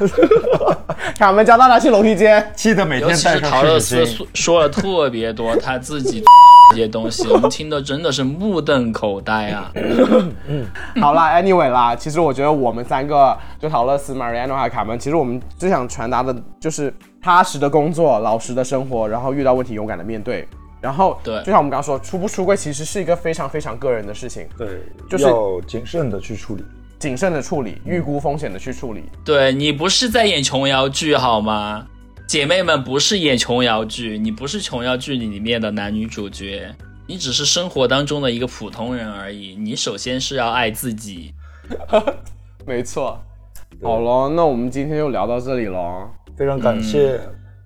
[1.18, 2.52] 卡门教大家去楼梯间。
[2.56, 4.06] 记得每尤其天带陶乐湿纸巾。
[4.06, 6.24] 斯说说了特别多他自己
[6.72, 9.72] 这些东西，我们听的真的是目瞪口呆啊！
[11.02, 20.46] 好啦 a n y w a y 啦，其实我觉得我们三个，就陶乐斯、Mariano 还有卡门，其实我们最想传达的就是踏实的工作、老实的生活，然后遇到问题勇敢的面对。
[20.80, 26.64] 然后，对就像我们刚刚说，出不出柜其实是一个非常非常个人的事情，对，就是要谨慎的去处理。
[27.00, 29.04] 谨慎的处理，预估风险的去处理。
[29.24, 31.86] 对你不是在演琼瑶剧好吗？
[32.28, 36.70] 姐妹们不是演琼瑶剧，你不是琼瑶剧里面的男女主角，
[37.06, 39.56] 你只是生活当中的一个普通人而已。
[39.56, 41.34] 你首先是要爱自己。
[42.66, 43.20] 没错。
[43.82, 46.10] 好了，那我们今天就聊到这里了。
[46.36, 47.20] 非常感谢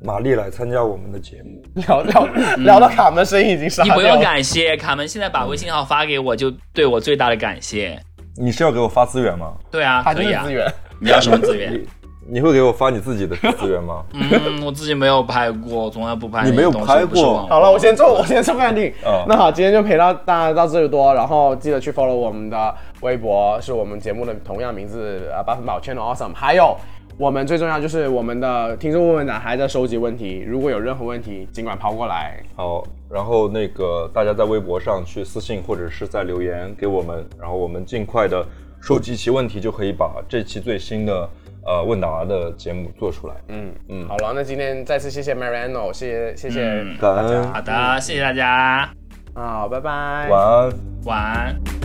[0.03, 1.61] 玛丽来参加我们的节目。
[1.75, 2.25] 聊聊
[2.57, 4.01] 聊到卡门声音已经沙掉了。
[4.01, 7.99] 你不用感谢卡门，现在把微信号发给我，就对我最大的感谢。
[8.37, 9.53] 你是要给我发资源吗？
[9.69, 10.53] 对啊，他可以啊就是资。
[10.53, 10.73] 源。
[10.99, 11.73] 你要什么资源？
[11.73, 11.87] 你
[12.33, 14.03] 你会给我发你自己的资源吗？
[14.13, 16.71] 嗯，我自己没有拍过，从来不拍你没有。
[16.71, 18.91] 拍过好了，我先做， 我先做 ending。
[19.05, 26.33] 啊那好，今天就陪到大家到这里多，然后记得去 follow 我们的微博，是我们节目的同样名字，呃，八分宝 channel awesome。
[26.33, 26.77] 还有
[27.17, 32.41] 我们最重要就是我们的听众问问答还在收集问题，如果有任何问题，尽管抛过来。
[32.55, 38.43] 好，然后那个大家在微博上去私信或者是在留言给我们，然后我们尽快的
[38.81, 41.29] 收集齐问题，就可以把这期最新的
[41.65, 43.35] 呃问答的节目做出来。
[43.49, 48.89] 嗯嗯，好了，那今天再次谢谢 Mariano，谢谢谢谢嗯感恩大家好的，谢谢大家，
[49.35, 50.71] 好，拜拜，晚安。
[51.05, 51.80] 晚安。